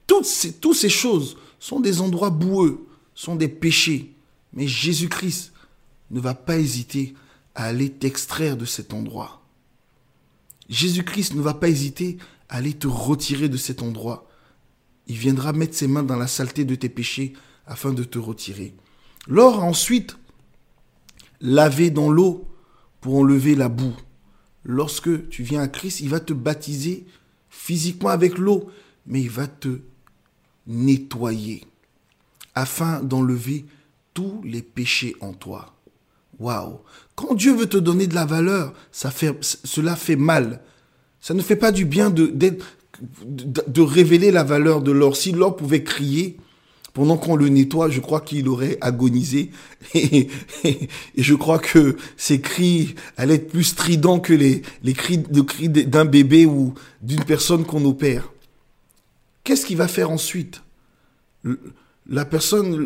toutes 0.07 0.27
ces, 0.27 0.89
choses 0.89 1.37
sont 1.59 1.81
des 1.81 2.01
endroits 2.01 2.31
boueux, 2.31 2.87
sont 3.15 3.37
des 3.37 3.49
péchés. 3.49 4.15
Mais 4.53 4.69
Jésus-Christ 4.69 5.53
ne 6.11 6.21
va 6.21 6.35
pas 6.35 6.59
hésiter 6.59 7.15
à 7.55 7.65
aller 7.65 7.91
t'extraire 7.91 8.57
de 8.57 8.65
cet 8.65 8.93
endroit. 8.93 9.43
Jésus-Christ 10.69 11.35
ne 11.35 11.43
va 11.43 11.55
pas 11.55 11.69
hésiter 11.69 12.19
à 12.49 12.57
aller 12.57 12.75
te 12.75 12.87
retirer 12.87 13.49
de 13.49 13.57
cet 13.57 13.83
endroit. 13.83 14.29
Il 15.07 15.17
viendra 15.17 15.53
mettre 15.53 15.75
ses 15.75 15.89
mains 15.89 16.03
dans 16.03 16.17
la 16.17 16.27
saleté 16.27 16.65
de 16.65 16.75
tes 16.75 16.89
péchés 16.89 17.35
afin 17.67 17.93
de 17.93 18.05
te 18.05 18.19
retirer. 18.19 18.75
L'or 19.27 19.63
ensuite 19.63 20.17
lavé 21.41 21.91
dans 21.91 22.11
l'eau 22.11 22.49
pour 23.01 23.17
enlever 23.17 23.55
la 23.55 23.69
boue. 23.69 23.97
Lorsque 24.65 25.29
tu 25.29 25.43
viens 25.43 25.61
à 25.61 25.69
Christ, 25.69 26.01
il 26.01 26.09
va 26.09 26.21
te 26.21 26.33
baptiser 26.33 27.07
physiquement 27.51 28.09
avec 28.09 28.39
l'eau, 28.39 28.71
mais 29.07 29.21
il 29.21 29.31
va 29.31 29.47
te 29.47 29.81
nettoyer 30.67 31.65
afin 32.55 33.03
d'enlever 33.03 33.65
tous 34.15 34.41
les 34.45 34.63
péchés 34.63 35.17
en 35.21 35.33
toi. 35.33 35.75
Waouh 36.39 36.81
Quand 37.15 37.35
Dieu 37.35 37.55
veut 37.55 37.69
te 37.69 37.77
donner 37.77 38.07
de 38.07 38.15
la 38.15 38.25
valeur, 38.25 38.73
ça 38.93 39.11
fait, 39.11 39.37
cela 39.43 39.97
fait 39.97 40.17
mal. 40.17 40.61
Ça 41.21 41.35
ne 41.35 41.43
fait 41.43 41.57
pas 41.57 41.73
du 41.73 41.85
bien 41.85 42.11
de, 42.11 42.27
de, 42.27 43.81
révéler 43.81 44.31
la 44.31 44.45
valeur 44.45 44.83
de 44.83 44.93
l'or. 44.93 45.17
Si 45.17 45.33
l'or 45.33 45.57
pouvait 45.57 45.83
crier 45.83 46.37
pendant 46.93 47.17
qu'on 47.17 47.35
le 47.35 47.49
nettoie, 47.49 47.89
je 47.89 48.01
crois 48.01 48.21
qu'il 48.21 48.49
aurait 48.49 48.79
agonisé. 48.81 49.51
Et, 49.95 50.29
je 51.17 51.35
crois 51.35 51.59
que 51.59 51.97
ses 52.17 52.41
cris 52.41 52.95
allaient 53.17 53.37
être 53.37 53.49
plus 53.49 53.65
stridents 53.65 54.21
que 54.21 54.33
les, 54.33 54.63
les 54.83 54.93
cris, 54.93 55.19
de 55.19 55.41
cris 55.41 55.69
d'un 55.69 56.05
bébé 56.05 56.47
ou 56.47 56.75
d'une 57.01 57.25
personne 57.25 57.65
qu'on 57.65 57.85
opère. 57.85 58.34
Qu'est-ce 59.45 59.67
qu'il 59.67 59.77
va 59.77 59.89
faire 59.89 60.11
ensuite 60.11 60.63
La 62.07 62.25
personne, 62.25 62.77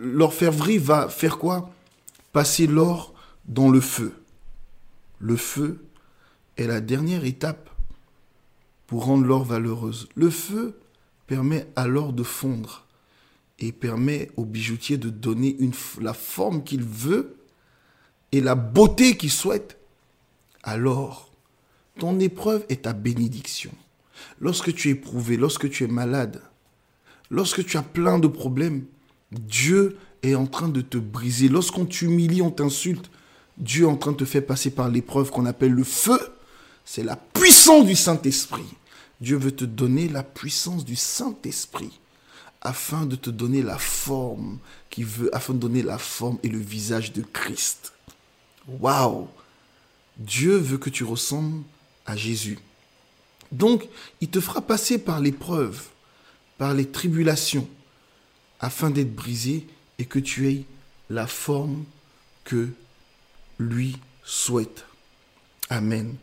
l'orfèvrerie 0.00 0.78
va 0.78 1.08
faire 1.08 1.38
quoi 1.38 1.70
Passer 2.32 2.66
l'or 2.66 3.14
dans 3.46 3.70
le 3.70 3.80
feu. 3.80 4.12
Le 5.18 5.36
feu 5.36 5.82
est 6.58 6.66
la 6.66 6.80
dernière 6.80 7.24
étape 7.24 7.70
pour 8.86 9.06
rendre 9.06 9.24
l'or 9.24 9.44
valeureuse. 9.44 10.08
Le 10.14 10.30
feu 10.30 10.78
permet 11.26 11.66
alors 11.76 12.12
de 12.12 12.22
fondre 12.22 12.86
et 13.58 13.72
permet 13.72 14.30
au 14.36 14.44
bijoutier 14.44 14.98
de 14.98 15.10
donner 15.10 15.56
une, 15.58 15.72
la 16.00 16.14
forme 16.14 16.62
qu'il 16.62 16.82
veut 16.82 17.36
et 18.32 18.40
la 18.40 18.54
beauté 18.54 19.16
qu'il 19.16 19.30
souhaite. 19.30 19.78
Alors, 20.62 21.32
ton 21.98 22.20
épreuve 22.20 22.64
est 22.68 22.82
ta 22.82 22.92
bénédiction. 22.92 23.72
Lorsque 24.40 24.74
tu 24.74 24.88
es 24.88 24.92
éprouvé, 24.92 25.36
lorsque 25.36 25.68
tu 25.70 25.84
es 25.84 25.88
malade, 25.88 26.42
lorsque 27.30 27.64
tu 27.64 27.76
as 27.76 27.82
plein 27.82 28.18
de 28.18 28.28
problèmes, 28.28 28.84
Dieu 29.32 29.98
est 30.22 30.34
en 30.34 30.46
train 30.46 30.68
de 30.68 30.80
te 30.80 30.98
briser. 30.98 31.48
Lorsqu'on 31.48 31.86
t'humilie, 31.86 32.42
on 32.42 32.50
t'insulte, 32.50 33.10
Dieu 33.56 33.84
est 33.84 33.88
en 33.88 33.96
train 33.96 34.12
de 34.12 34.16
te 34.16 34.24
faire 34.24 34.44
passer 34.44 34.70
par 34.70 34.88
l'épreuve 34.88 35.30
qu'on 35.30 35.46
appelle 35.46 35.72
le 35.72 35.84
feu. 35.84 36.18
C'est 36.84 37.04
la 37.04 37.16
puissance 37.16 37.86
du 37.86 37.96
Saint-Esprit. 37.96 38.76
Dieu 39.20 39.36
veut 39.36 39.52
te 39.52 39.64
donner 39.64 40.08
la 40.08 40.22
puissance 40.22 40.84
du 40.84 40.96
Saint-Esprit 40.96 42.00
afin 42.60 43.06
de 43.06 43.16
te 43.16 43.30
donner 43.30 43.62
la 43.62 43.78
forme 43.78 44.58
qui 44.90 45.02
veut, 45.02 45.34
afin 45.34 45.54
de 45.54 45.58
donner 45.58 45.82
la 45.82 45.98
forme 45.98 46.38
et 46.42 46.48
le 46.48 46.58
visage 46.58 47.12
de 47.12 47.22
Christ. 47.22 47.92
Waouh! 48.66 49.28
Dieu 50.16 50.56
veut 50.56 50.78
que 50.78 50.90
tu 50.90 51.04
ressembles 51.04 51.62
à 52.06 52.16
Jésus. 52.16 52.58
Donc, 53.52 53.88
il 54.20 54.28
te 54.28 54.40
fera 54.40 54.60
passer 54.60 54.98
par 54.98 55.20
l'épreuve, 55.20 55.86
par 56.58 56.74
les 56.74 56.88
tribulations, 56.88 57.68
afin 58.60 58.90
d'être 58.90 59.14
brisé 59.14 59.66
et 59.98 60.04
que 60.04 60.18
tu 60.18 60.48
aies 60.48 60.64
la 61.10 61.26
forme 61.26 61.84
que 62.44 62.68
lui 63.58 63.96
souhaite. 64.24 64.84
Amen. 65.70 66.16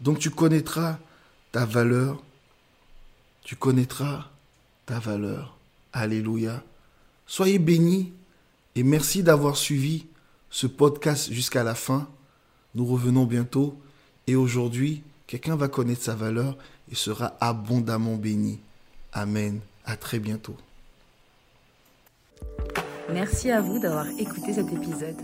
Donc 0.00 0.18
tu 0.18 0.30
connaîtras 0.30 0.98
ta 1.52 1.64
valeur, 1.64 2.22
tu 3.42 3.56
connaîtras 3.56 4.30
ta 4.86 4.98
valeur. 4.98 5.56
Alléluia. 5.92 6.62
Soyez 7.26 7.58
bénis 7.58 8.12
et 8.74 8.82
merci 8.82 9.22
d'avoir 9.22 9.56
suivi 9.56 10.06
ce 10.50 10.66
podcast 10.66 11.32
jusqu'à 11.32 11.64
la 11.64 11.74
fin. 11.74 12.08
Nous 12.74 12.84
revenons 12.84 13.24
bientôt 13.24 13.80
et 14.26 14.36
aujourd'hui, 14.36 15.02
quelqu'un 15.26 15.56
va 15.56 15.68
connaître 15.68 16.02
sa 16.02 16.14
valeur 16.14 16.56
et 16.90 16.94
sera 16.94 17.36
abondamment 17.40 18.16
béni. 18.16 18.60
Amen. 19.12 19.60
À 19.86 19.96
très 19.96 20.18
bientôt. 20.18 20.56
Merci 23.12 23.50
à 23.50 23.60
vous 23.60 23.78
d'avoir 23.78 24.06
écouté 24.18 24.54
cet 24.54 24.72
épisode. 24.72 25.20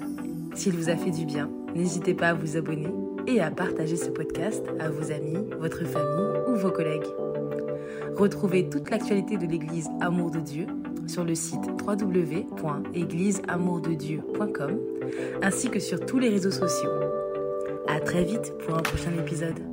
S'il 0.54 0.74
vous 0.74 0.90
a 0.90 0.96
fait 0.96 1.10
du 1.10 1.24
bien, 1.24 1.50
n'hésitez 1.74 2.14
pas 2.14 2.28
à 2.28 2.34
vous 2.34 2.56
abonner 2.56 2.92
et 3.26 3.40
à 3.40 3.50
partager 3.50 3.96
ce 3.96 4.10
podcast 4.10 4.64
à 4.78 4.90
vos 4.90 5.10
amis, 5.10 5.38
votre 5.58 5.84
famille 5.84 6.38
ou 6.48 6.54
vos 6.56 6.70
collègues. 6.70 7.06
Retrouvez 8.16 8.68
toute 8.68 8.90
l'actualité 8.90 9.38
de 9.38 9.46
l'Église 9.46 9.88
Amour 10.00 10.30
de 10.30 10.38
Dieu 10.40 10.66
sur 11.06 11.24
le 11.24 11.34
site 11.34 11.64
www.égliseamourdedieu.com 11.86 14.78
ainsi 15.42 15.70
que 15.70 15.80
sur 15.80 16.04
tous 16.04 16.18
les 16.18 16.28
réseaux 16.28 16.50
sociaux. 16.50 16.90
À 17.88 17.98
très 18.00 18.24
vite 18.24 18.52
pour 18.58 18.76
un 18.76 18.82
prochain 18.82 19.12
épisode. 19.18 19.69